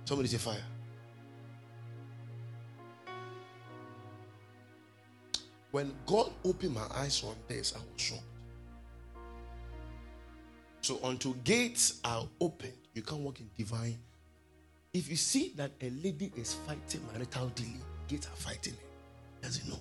Somebody 0.05 0.29
say 0.29 0.39
fire. 0.39 0.63
When 5.71 5.93
God 6.07 6.31
opened 6.45 6.75
my 6.75 6.87
eyes 6.95 7.23
on 7.25 7.37
this, 7.47 7.75
I 7.75 7.79
was 7.79 8.01
shocked. 8.01 8.23
So 10.81 10.99
until 11.05 11.35
gates 11.45 12.01
are 12.05 12.27
opened, 12.41 12.73
you 12.95 13.03
can't 13.03 13.21
walk 13.21 13.41
in 13.41 13.49
divine. 13.57 13.99
If 14.93 15.09
you 15.09 15.17
see 15.17 15.53
that 15.57 15.71
a 15.81 15.91
lady 15.91 16.33
is 16.37 16.55
fighting 16.67 17.01
marital 17.13 17.53
delay, 17.55 17.77
gates 18.09 18.27
are 18.27 18.37
fighting 18.37 18.73
it. 18.75 19.43
Does 19.43 19.59
it 19.59 19.69
know? 19.69 19.79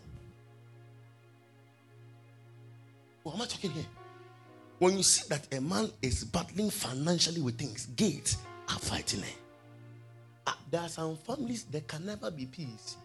What 3.23 3.35
am 3.35 3.41
I 3.41 3.45
talking 3.45 3.71
here? 3.71 3.85
When 4.77 4.95
you 4.97 5.03
see 5.03 5.27
that 5.29 5.53
a 5.53 5.59
man 5.59 5.89
is 6.01 6.23
battling 6.23 6.69
financially 6.69 7.41
with 7.41 7.57
things, 7.57 7.87
gates 7.95 8.37
are 8.69 8.79
fighting 8.79 9.21
it. 9.21 9.37
Ah, 10.47 10.57
there 10.69 10.81
are 10.81 10.89
some 10.89 11.17
families 11.17 11.63
that 11.65 11.87
can 11.87 12.05
never 12.05 12.31
be 12.31 12.45
peace. 12.45 12.97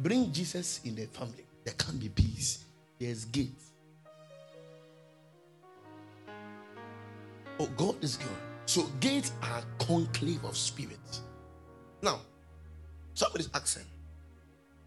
Bring 0.00 0.32
Jesus 0.32 0.80
in 0.84 0.96
the 0.96 1.06
family, 1.06 1.44
there 1.64 1.74
can't 1.74 2.00
be 2.00 2.08
peace. 2.08 2.64
There's 2.98 3.24
gates. 3.26 3.72
Oh, 7.58 7.68
God 7.76 8.02
is 8.02 8.16
good. 8.16 8.28
So 8.66 8.84
gates 9.00 9.32
are 9.42 9.62
conclave 9.78 10.44
of 10.44 10.56
spirits. 10.56 11.22
Now, 12.02 12.20
somebody's 13.14 13.50
asking, 13.54 13.84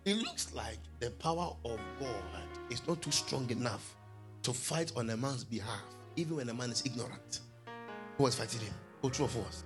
it 0.06 0.18
looks 0.18 0.54
like 0.54 0.78
the 1.00 1.12
power 1.12 1.56
of 1.66 1.80
God 2.00 2.44
is 2.70 2.86
not 2.88 3.02
too 3.02 3.12
strong 3.12 3.50
enough 3.50 3.96
to 4.44 4.54
fight 4.54 4.92
on 4.96 5.10
a 5.10 5.18
man's 5.18 5.44
behalf, 5.44 5.84
even 6.16 6.38
when 6.38 6.50
a 6.50 6.54
man 6.54 6.72
is 6.72 6.84
ignorant. 6.86 7.40
Who 8.18 8.28
is 8.28 8.36
fighting 8.36 8.62
him? 8.62 8.74
Go 9.02 9.10
true 9.10 9.26
or 9.26 9.30
false? 9.30 9.64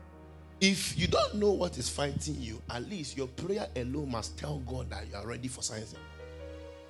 If 0.62 0.98
you 1.00 1.08
don't 1.08 1.36
know 1.36 1.52
what 1.52 1.78
is 1.78 1.90
fighting 1.90 2.36
you, 2.40 2.62
at 2.70 2.88
least 2.90 3.16
your 3.16 3.28
prayer 3.28 3.68
alone 3.76 4.12
must 4.12 4.38
tell 4.38 4.60
God 4.60 4.90
that 4.90 5.08
you 5.10 5.16
are 5.16 5.26
ready 5.26 5.48
for 5.48 5.62
science. 5.62 5.96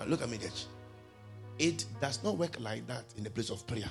Look 0.08 0.22
at 0.22 0.30
me, 0.30 0.38
church. 0.38 0.66
It 1.60 1.86
does 2.00 2.24
not 2.24 2.38
work 2.38 2.60
like 2.60 2.88
that 2.88 3.04
in 3.18 3.24
the 3.24 3.30
place 3.30 3.50
of 3.50 3.66
prayer. 3.68 3.90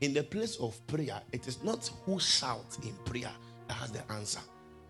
In 0.00 0.14
the 0.14 0.22
place 0.22 0.56
of 0.56 0.84
prayer, 0.86 1.20
it 1.32 1.46
is 1.48 1.62
not 1.62 1.90
who 2.06 2.20
shouts 2.20 2.78
in 2.78 2.94
prayer 3.04 3.30
that 3.68 3.74
has 3.74 3.90
the 3.90 4.00
answer. 4.12 4.40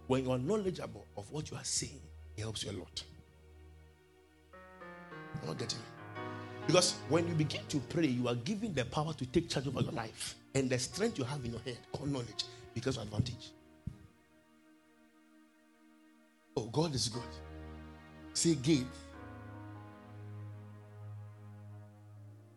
When 0.07 0.25
you 0.25 0.33
are 0.33 0.39
knowledgeable 0.39 1.07
of 1.17 1.31
what 1.33 1.51
you 1.51 1.57
are 1.57 1.65
saying, 1.65 2.01
it 2.37 2.43
helps 2.43 2.65
you 2.65 2.73
a 2.73 2.77
lot. 2.79 3.03
I'm 5.41 5.49
not 5.49 5.59
getting 5.59 5.79
it. 5.79 5.95
Because 6.67 6.95
when 7.09 7.27
you 7.29 7.35
begin 7.35 7.61
to 7.69 7.79
pray, 7.79 8.07
you 8.07 8.29
are 8.29 8.35
given 8.35 8.75
the 8.75 8.85
power 8.87 9.13
to 9.15 9.27
take 9.27 9.49
charge 9.49 9.67
over 9.67 9.81
your 9.81 9.93
life 9.93 10.35
and 10.55 10.71
the 10.71 10.79
strength 10.79 11.19
you 11.19 11.25
have 11.25 11.45
in 11.45 11.53
your 11.53 11.61
head 11.61 11.79
called 11.93 12.11
knowledge 12.11 12.45
because 12.75 12.97
of 12.97 13.05
advantage. 13.05 13.51
Oh, 16.57 16.67
God 16.67 16.95
is 16.95 17.09
good. 17.09 17.23
Say 18.33 18.55
gate. 18.55 18.87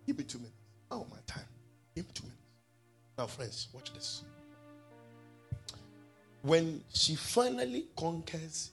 Give 0.07 0.17
me 0.17 0.23
two 0.23 0.37
minutes. 0.37 0.55
Oh, 0.89 1.05
my 1.11 1.17
time. 1.27 1.43
Give 1.93 2.05
me 2.05 2.11
two 2.13 2.23
minutes. 2.23 2.41
Now, 3.17 3.27
friends, 3.27 3.67
watch 3.73 3.93
this. 3.93 4.23
When 6.41 6.81
she 6.93 7.15
finally 7.15 7.87
conquers 7.95 8.71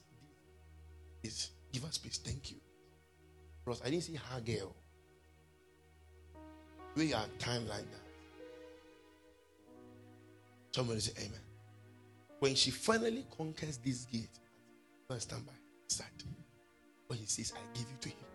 this, 1.21 1.49
give 1.73 1.83
us 1.83 1.95
space. 1.95 2.17
Thank 2.17 2.51
you. 2.51 2.57
Because 3.65 3.81
I 3.81 3.89
didn't 3.89 4.03
see 4.03 4.15
her 4.15 4.39
girl. 4.39 4.73
We 6.95 7.13
are 7.13 7.25
time 7.37 7.67
like 7.67 7.79
that. 7.79 8.05
Somebody 10.71 11.01
say 11.01 11.13
amen. 11.25 11.39
When 12.39 12.55
she 12.55 12.71
finally 12.71 13.25
conquers 13.35 13.77
this 13.77 14.05
gate, 14.05 14.39
stand 15.17 15.45
by 15.45 15.53
side. 15.87 16.05
When 17.07 17.19
he 17.19 17.25
says, 17.25 17.51
I 17.55 17.77
give 17.77 17.87
you 17.89 17.97
to 17.99 18.09
him. 18.09 18.34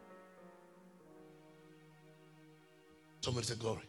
Somebody 3.20 3.46
say 3.46 3.54
glory. 3.56 3.83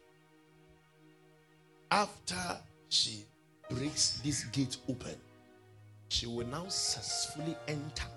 After 1.90 2.58
she 2.90 3.26
breaks 3.70 4.22
this 4.24 4.44
gate 4.46 4.78
open, 4.90 5.16
she 6.10 6.28
will 6.28 6.48
now 6.48 6.68
successfully 6.68 7.56
enter 7.68 8.08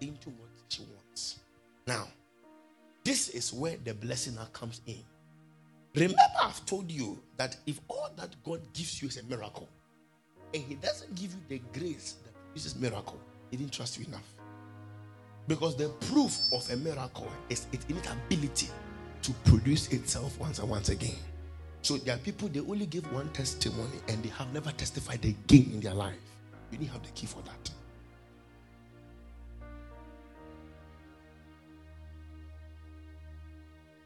into 0.00 0.30
what 0.30 0.48
she 0.68 0.82
wants. 0.82 1.40
Now, 1.86 2.08
this 3.04 3.28
is 3.28 3.52
where 3.52 3.76
the 3.84 3.94
blessing 3.94 4.34
now 4.34 4.48
comes 4.52 4.80
in. 4.86 5.02
Remember, 5.94 6.18
I've 6.42 6.64
told 6.66 6.90
you 6.90 7.20
that 7.36 7.56
if 7.66 7.80
all 7.88 8.10
that 8.16 8.34
God 8.44 8.60
gives 8.72 9.00
you 9.02 9.08
is 9.08 9.16
a 9.18 9.22
miracle, 9.24 9.68
and 10.52 10.62
He 10.62 10.74
doesn't 10.74 11.14
give 11.14 11.32
you 11.32 11.40
the 11.48 11.78
grace 11.78 12.16
that 12.24 12.34
produces 12.46 12.76
miracle, 12.76 13.18
He 13.50 13.56
didn't 13.56 13.72
trust 13.72 13.98
you 13.98 14.06
enough. 14.06 14.26
Because 15.48 15.76
the 15.76 15.88
proof 16.10 16.36
of 16.52 16.68
a 16.70 16.76
miracle 16.76 17.28
is 17.48 17.66
its 17.72 17.86
inability 17.88 18.68
to 19.22 19.32
produce 19.44 19.88
itself 19.88 20.38
once 20.38 20.58
and 20.58 20.68
once 20.68 20.88
again. 20.88 21.16
So 21.82 21.96
there 21.96 22.14
are 22.14 22.18
people 22.18 22.48
they 22.48 22.60
only 22.60 22.86
give 22.86 23.10
one 23.12 23.28
testimony 23.30 23.98
and 24.08 24.22
they 24.22 24.28
have 24.30 24.52
never 24.52 24.70
testified 24.72 25.24
again 25.24 25.70
in 25.72 25.80
their 25.80 25.94
life. 25.94 26.14
You 26.70 26.78
need 26.78 26.86
to 26.86 26.92
have 26.92 27.02
the 27.02 27.10
key 27.10 27.26
for 27.26 27.42
that. 27.42 27.70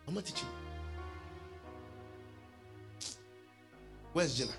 I'm 0.06 0.14
not 0.14 0.24
teaching. 0.24 0.48
Where's 4.12 4.38
Jenna? 4.38 4.52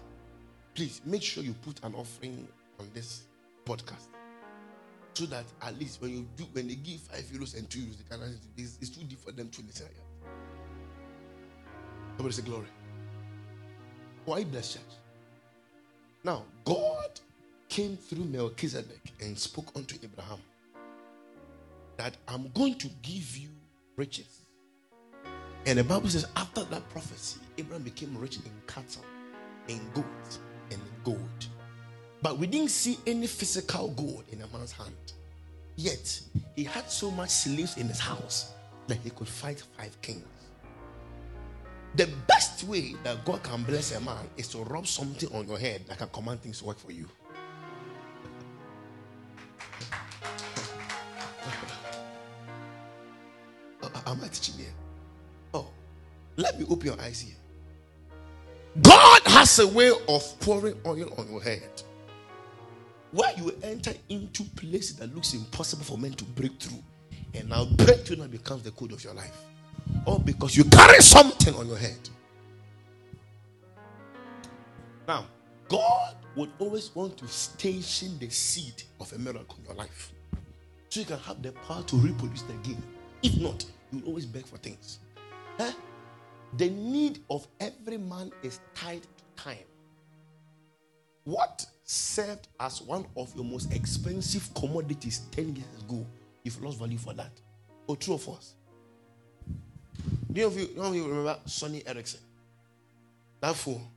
Please 0.74 1.02
make 1.06 1.24
sure 1.24 1.44
you 1.44 1.54
put 1.54 1.80
an 1.84 1.96
offering 1.96 2.48
on 2.80 2.89
this 2.94 3.24
podcast. 3.65 4.08
So 5.13 5.26
that 5.28 5.46
at 5.62 5.80
least 5.80 6.02
when 6.02 6.12
you 6.12 6.28
do 6.36 6.44
when 6.52 6.68
they 6.68 6.76
give 6.76 7.00
five 7.00 7.24
euros 7.26 7.58
and 7.58 7.70
two 7.70 7.80
euros, 7.80 7.98
they 7.98 8.18
can 8.18 8.38
it's, 8.58 8.78
it's 8.82 8.89
too 8.89 9.06
deep 9.06 9.24
for 9.24 9.32
them 9.32 9.48
to 9.50 9.62
listen. 9.62 9.88
Somebody 12.17 12.36
say 12.36 12.41
glory. 12.43 12.67
Why 14.25 14.43
bless 14.43 14.73
church? 14.73 14.82
Now, 16.23 16.43
God 16.63 17.19
came 17.69 17.97
through 17.97 18.25
Melchizedek 18.25 19.13
and 19.21 19.38
spoke 19.38 19.71
unto 19.75 19.95
Abraham 20.04 20.39
that 21.97 22.15
I'm 22.28 22.49
going 22.54 22.75
to 22.75 22.89
give 23.01 23.38
you 23.38 23.49
riches. 23.95 24.41
And 25.65 25.80
the 25.80 25.84
Bible 25.84 26.10
says, 26.10 26.28
after 26.36 26.63
that 26.65 26.88
prophecy, 26.89 27.39
Abraham 27.58 27.84
became 27.84 28.17
rich 28.17 28.38
in 28.38 28.51
cattle, 28.67 29.04
in 29.67 29.80
gold, 29.93 30.06
and 30.71 30.80
in 30.80 31.04
gold. 31.04 31.47
But 32.21 32.38
we 32.38 32.47
didn't 32.47 32.69
see 32.69 32.97
any 33.06 33.28
physical 33.28 33.89
gold 33.89 34.23
in 34.32 34.41
a 34.41 34.47
man's 34.47 34.71
hand. 34.71 34.95
Yet, 35.75 36.21
he 36.56 36.63
had 36.63 36.89
so 36.89 37.12
much 37.12 37.30
slaves 37.30 37.78
in 37.78 37.88
his 37.88 37.99
house 37.99 38.54
that 38.88 38.97
he 38.99 39.10
could 39.10 39.28
fight 39.28 39.63
five 39.78 39.99
kings. 40.01 40.23
The 41.96 42.10
best 42.28 42.66
way 42.66 42.96
that 43.04 43.24
God 43.24 43.42
can 43.42 43.64
bless 43.64 43.96
a 43.96 44.02
man 44.02 44.28
is 44.36 44.50
to 44.50 44.58
rub 44.60 44.86
something 44.86 45.30
on 45.34 45.48
your 45.48 45.58
head 45.58 45.86
that 45.88 45.98
can 45.98 46.10
command 46.10 46.42
things 46.42 46.60
to 46.60 46.66
work 46.66 46.80
for 46.80 46.92
you. 46.92 47.08
Uh, 53.84 53.90
uh, 53.94 54.12
am 54.12 54.22
I 54.24 54.28
teaching 54.30 54.56
here? 54.56 54.74
Oh, 55.54 55.68
let 56.38 56.58
me 56.58 56.66
open 56.70 56.88
your 56.88 57.00
eyes 57.00 57.20
here. 57.20 57.36
God 58.82 59.22
has 59.26 59.60
a 59.60 59.68
way 59.68 59.92
of 60.08 60.40
pouring 60.40 60.76
oil 60.86 61.14
on 61.18 61.30
your 61.30 61.44
head. 61.44 61.70
Where 63.12 63.32
you 63.38 63.54
enter 63.62 63.94
into 64.10 64.44
places 64.56 64.96
that 64.96 65.14
looks 65.14 65.34
impossible 65.34 65.84
for 65.84 65.98
men 65.98 66.14
to 66.14 66.24
break 66.24 66.58
through, 66.60 66.82
and 67.34 67.50
now 67.50 67.66
breakthrough 67.66 68.16
now 68.16 68.28
becomes 68.28 68.64
the 68.64 68.72
code 68.72 68.94
of 68.94 69.04
your 69.04 69.14
life. 69.14 69.38
All 70.06 70.20
because 70.20 70.56
you 70.56 70.63
carry 70.65 71.02
something 71.02 71.54
on 71.56 71.68
your 71.68 71.78
head. 71.78 71.98
Now, 75.08 75.26
God 75.68 76.15
would 76.36 76.52
always 76.60 76.94
want 76.96 77.18
to 77.18 77.28
station 77.28 78.18
the 78.20 78.30
seed 78.30 78.84
of 79.00 79.12
a 79.13 79.18
miracle 79.18 79.58
in 79.60 79.65
your 79.65 79.76
life. 79.76 80.12
So 80.89 81.00
you 81.00 81.06
can 81.06 81.20
have 81.20 81.41
the 81.41 81.52
power 81.52 81.84
to 81.84 81.96
reproduce 81.98 82.44
the 82.44 82.54
again. 82.54 82.82
If 83.24 83.38
not, 83.38 83.65
you 83.91 84.00
will 84.00 84.08
always 84.10 84.26
beg 84.26 84.46
for 84.46 84.58
things. 84.58 85.00
Huh? 85.58 85.72
The 86.58 86.70
need 86.70 87.20
of 87.30 87.48
every 87.60 87.98
man 87.98 88.32
is 88.44 88.60
tied 88.74 89.04
to 89.04 89.44
time. 89.44 89.58
What 91.24 91.66
served 91.84 92.47
as 92.60 92.82
one 92.82 93.06
of 93.18 93.36
your 93.36 93.45
most 93.45 93.74
expensive 93.74 94.53
commodities 94.53 95.22
10 95.32 95.56
years 95.56 95.84
ago, 95.84 96.06
you've 96.43 96.62
lost 96.62 96.80
value 96.80 96.97
for 96.97 97.14
that. 97.14 97.32
Or 97.88 97.95
true 97.95 98.14
or 98.14 98.20
false? 98.20 98.56
Do 100.36 100.42
you, 100.42 100.70
know, 100.76 100.92
you 100.92 101.08
remember 101.08 101.40
Sony 101.48 101.82
Ericsson? 101.88 102.20
That 103.40 103.56
phone. 103.56 103.88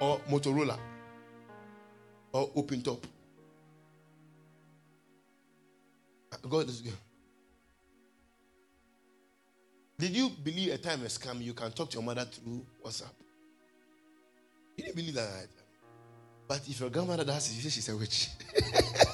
Or 0.00 0.18
Motorola. 0.28 0.76
Or 2.32 2.50
Open 2.56 2.82
Top. 2.82 3.06
God 6.50 6.68
is 6.68 6.80
good. 6.80 6.92
Did 9.96 10.10
you 10.10 10.28
believe 10.42 10.74
a 10.74 10.78
time 10.78 10.98
has 11.00 11.18
come 11.18 11.40
you 11.40 11.54
can 11.54 11.70
talk 11.70 11.88
to 11.90 11.94
your 11.94 12.02
mother 12.02 12.24
through 12.24 12.66
WhatsApp? 12.84 13.12
You 14.76 14.84
didn't 14.84 14.96
believe 14.96 15.14
that. 15.14 15.46
But 16.48 16.62
if 16.68 16.80
your 16.80 16.90
grandmother 16.90 17.24
does 17.24 17.48
it, 17.48 17.54
you 17.54 17.62
say 17.62 17.68
she's 17.68 17.88
a 17.88 17.96
witch. 17.96 18.28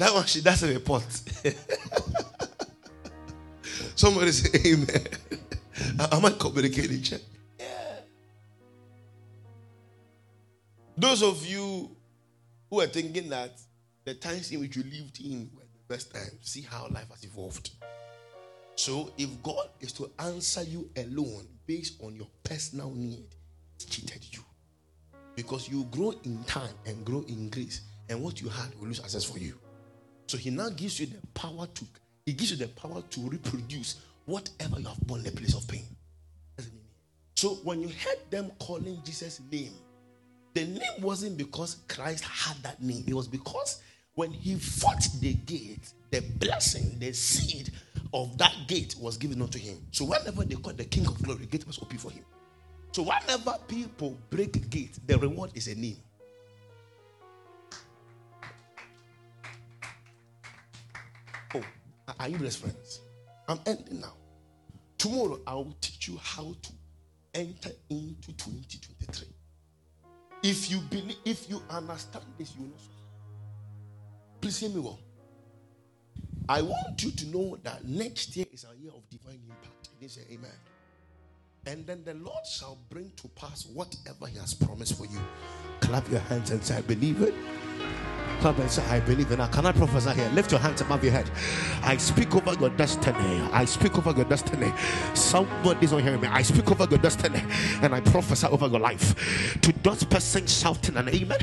that 0.00 0.14
one 0.14 0.24
she 0.24 0.40
does 0.40 0.62
a 0.62 0.68
report. 0.68 1.04
Somebody 3.94 4.32
say 4.32 4.72
amen. 4.72 5.06
Am 6.12 6.24
I 6.24 6.30
communicating? 6.30 7.20
Yeah. 7.58 7.66
Those 10.96 11.22
of 11.22 11.46
you 11.46 11.94
who 12.70 12.80
are 12.80 12.86
thinking 12.86 13.28
that 13.28 13.60
the 14.04 14.14
times 14.14 14.50
in 14.52 14.60
which 14.60 14.74
you 14.76 14.84
lived 14.84 15.20
in 15.20 15.50
were 15.54 15.64
the 15.64 15.94
best 15.94 16.14
times, 16.14 16.32
see 16.40 16.62
how 16.62 16.88
life 16.90 17.10
has 17.10 17.22
evolved. 17.24 17.70
So 18.76 19.12
if 19.18 19.42
God 19.42 19.68
is 19.80 19.92
to 19.92 20.10
answer 20.18 20.62
you 20.62 20.88
alone 20.96 21.46
based 21.66 22.02
on 22.02 22.16
your 22.16 22.28
personal 22.42 22.90
need, 22.90 23.26
He 23.78 23.84
cheated 23.84 24.24
you. 24.32 24.40
Because 25.36 25.68
you 25.68 25.84
grow 25.90 26.14
in 26.24 26.42
time 26.44 26.74
and 26.86 27.04
grow 27.04 27.22
in 27.28 27.50
grace, 27.50 27.82
and 28.08 28.22
what 28.22 28.40
you 28.40 28.48
had 28.48 28.74
will 28.78 28.86
lose 28.86 29.00
access 29.00 29.24
for 29.24 29.38
you. 29.38 29.58
So 30.30 30.38
he 30.38 30.50
now 30.50 30.68
gives 30.68 31.00
you 31.00 31.06
the 31.06 31.18
power 31.34 31.66
to 31.66 31.84
he 32.24 32.32
gives 32.34 32.52
you 32.52 32.56
the 32.56 32.68
power 32.68 33.02
to 33.02 33.20
reproduce 33.22 34.00
whatever 34.26 34.78
you 34.78 34.86
have 34.86 35.00
born 35.00 35.22
in 35.22 35.26
the 35.26 35.32
place 35.32 35.56
of 35.56 35.66
pain. 35.66 35.84
So 37.34 37.54
when 37.64 37.80
you 37.80 37.88
heard 37.88 38.30
them 38.30 38.52
calling 38.60 39.00
Jesus' 39.04 39.40
name, 39.50 39.72
the 40.54 40.66
name 40.66 41.00
wasn't 41.02 41.36
because 41.36 41.78
Christ 41.88 42.22
had 42.22 42.56
that 42.62 42.80
name. 42.80 43.02
It 43.08 43.14
was 43.14 43.26
because 43.26 43.82
when 44.14 44.30
he 44.30 44.54
fought 44.54 45.04
the 45.18 45.34
gate, 45.34 45.92
the 46.12 46.20
blessing, 46.38 46.96
the 47.00 47.12
seed 47.12 47.72
of 48.14 48.38
that 48.38 48.54
gate 48.68 48.94
was 49.00 49.16
given 49.16 49.42
unto 49.42 49.58
him. 49.58 49.84
So 49.90 50.04
whenever 50.04 50.44
they 50.44 50.54
call 50.54 50.74
the 50.74 50.84
King 50.84 51.08
of 51.08 51.20
Glory, 51.24 51.40
the 51.40 51.46
gate 51.46 51.66
was 51.66 51.80
open 51.82 51.98
for 51.98 52.12
him. 52.12 52.24
So 52.92 53.02
whenever 53.02 53.56
people 53.66 54.16
break 54.30 54.70
gate, 54.70 54.96
the 55.08 55.18
reward 55.18 55.50
is 55.54 55.66
a 55.66 55.74
name. 55.74 55.96
Are 62.18 62.28
you 62.28 62.38
best 62.38 62.58
friends? 62.58 63.00
I'm 63.48 63.60
ending 63.66 64.00
now. 64.00 64.14
Tomorrow 64.98 65.40
I 65.46 65.54
will 65.54 65.76
teach 65.80 66.08
you 66.08 66.18
how 66.22 66.54
to 66.62 66.72
enter 67.34 67.70
into 67.88 68.32
2023. 68.36 69.28
If 70.42 70.70
you 70.70 70.78
believe, 70.90 71.16
if 71.24 71.48
you 71.50 71.62
understand 71.70 72.24
this, 72.38 72.54
you 72.56 72.64
will 72.64 72.78
Please 74.40 74.58
hear 74.58 74.70
me 74.70 74.80
well. 74.80 74.98
I 76.48 76.62
want 76.62 77.02
you 77.02 77.10
to 77.10 77.26
know 77.26 77.58
that 77.62 77.84
next 77.84 78.34
year 78.36 78.46
is 78.52 78.64
a 78.64 78.76
year 78.82 78.90
of 78.94 79.08
divine 79.10 79.40
impact. 79.44 79.90
They 80.00 80.08
say 80.08 80.22
amen. 80.32 80.50
And 81.66 81.86
then 81.86 82.02
the 82.04 82.14
Lord 82.14 82.44
shall 82.46 82.78
bring 82.88 83.12
to 83.16 83.28
pass 83.28 83.66
whatever 83.66 84.26
He 84.26 84.38
has 84.38 84.54
promised 84.54 84.96
for 84.96 85.04
you. 85.04 85.20
Clap 85.80 86.10
your 86.10 86.20
hands 86.20 86.50
and 86.50 86.64
say, 86.64 86.78
I 86.78 86.80
believe 86.80 87.20
it. 87.20 87.34
Clap 88.40 88.58
and 88.58 88.70
say, 88.70 88.82
I 88.86 89.00
believe 89.00 89.30
in 89.30 89.38
Now, 89.38 89.48
can 89.48 89.66
I 89.66 89.72
prophesy 89.72 90.12
here? 90.12 90.30
Lift 90.30 90.50
your 90.50 90.60
hands 90.60 90.80
above 90.80 91.04
your 91.04 91.12
head. 91.12 91.30
I 91.82 91.98
speak 91.98 92.34
over 92.34 92.58
your 92.58 92.70
destiny. 92.70 93.42
I 93.52 93.66
speak 93.66 93.98
over 93.98 94.12
your 94.12 94.24
destiny. 94.24 94.72
Somebody's 95.12 95.92
not 95.92 96.00
hearing 96.00 96.22
me. 96.22 96.28
I 96.28 96.40
speak 96.40 96.70
over 96.70 96.86
your 96.88 96.98
destiny 97.00 97.42
and 97.82 97.94
I 97.94 98.00
prophesy 98.00 98.46
over 98.46 98.66
your 98.66 98.80
life. 98.80 99.58
To 99.60 99.72
those 99.82 100.04
person 100.04 100.46
shouting 100.46 100.96
an 100.96 101.10
amen, 101.10 101.38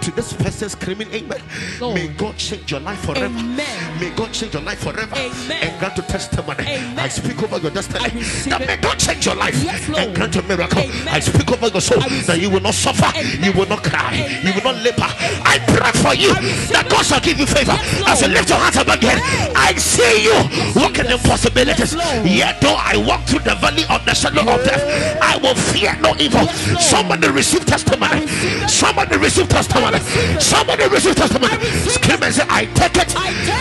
to 0.00 0.10
this 0.10 0.32
person 0.32 0.68
screaming 0.68 1.12
amen, 1.12 1.40
Lord. 1.80 1.94
may 1.94 2.08
God 2.08 2.36
change 2.38 2.72
your 2.72 2.80
life 2.80 2.98
forever. 3.04 3.24
Amen. 3.26 4.00
May 4.00 4.10
God 4.10 4.32
change 4.32 4.54
your 4.54 4.62
life 4.62 4.80
forever 4.80 5.14
amen. 5.14 5.62
and 5.62 5.78
grant 5.78 5.96
you 5.96 6.02
testimony. 6.02 6.64
Amen. 6.64 6.98
I 6.98 7.06
speak 7.06 7.40
over 7.40 7.58
your 7.58 7.70
destiny 7.70 8.20
that 8.50 8.66
may 8.66 8.78
God 8.78 8.98
change 8.98 9.26
your 9.26 9.36
life 9.36 9.62
yes, 9.62 9.88
and 9.88 10.12
grant 10.12 10.34
a 10.34 10.42
miracle. 10.42 10.80
Amen. 10.80 11.08
I 11.08 11.20
speak 11.20 11.52
over 11.52 11.68
your 11.68 11.80
soul 11.80 12.00
that 12.00 12.40
you 12.40 12.50
will 12.50 12.60
not 12.60 12.74
suffer, 12.74 13.16
Amen. 13.16 13.44
you 13.44 13.52
will 13.52 13.68
not 13.68 13.84
cry, 13.84 14.14
Amen. 14.14 14.46
you 14.46 14.52
will 14.54 14.72
not 14.72 14.82
labor. 14.82 15.06
I 15.06 15.58
pray 15.68 15.92
for 16.02 16.14
you 16.14 16.31
that 16.72 16.86
God 16.88 17.04
shall 17.04 17.20
give 17.20 17.38
you 17.38 17.46
favor. 17.46 17.76
Yes, 17.76 18.22
As 18.22 18.22
you 18.22 18.28
lift 18.28 18.48
your 18.48 18.58
hands 18.58 18.76
up 18.76 18.88
again, 18.88 19.18
I 19.56 19.74
see 19.76 20.24
you 20.24 20.36
walking 20.76 21.06
in 21.06 21.18
possibilities. 21.20 21.94
Yet 22.24 22.60
though 22.60 22.76
I 22.78 22.96
walk 22.96 23.24
through 23.26 23.44
the 23.44 23.54
valley 23.56 23.84
of 23.88 24.04
the 24.04 24.14
shadow 24.14 24.42
of 24.42 24.64
death, 24.64 24.82
I 25.20 25.36
will 25.38 25.54
fear 25.54 25.96
no 26.00 26.14
evil. 26.18 26.46
Somebody 26.78 27.28
receive 27.28 27.64
testimony. 27.66 28.26
Somebody 28.68 29.16
receive 29.16 29.48
testimony. 29.48 29.98
Somebody 30.40 30.88
receive 30.88 31.16
testimony. 31.16 31.56
Scream 31.88 32.22
and 32.22 32.34
say, 32.34 32.46
I 32.48 32.66
take 32.74 32.96
it. 32.96 33.10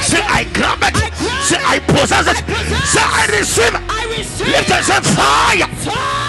Say, 0.03 0.21
I 0.21 0.43
grab 0.53 0.79
it. 0.83 0.95
Say, 1.43 1.59
I 1.59 1.79
possess 1.79 2.27
it. 2.27 2.39
Say, 2.85 3.01
I 3.01 3.27
receive. 3.37 3.73
Lift 4.47 4.71
and 4.71 4.85
say, 4.85 4.99
fire. 5.15 5.67
Fire. 5.85 6.21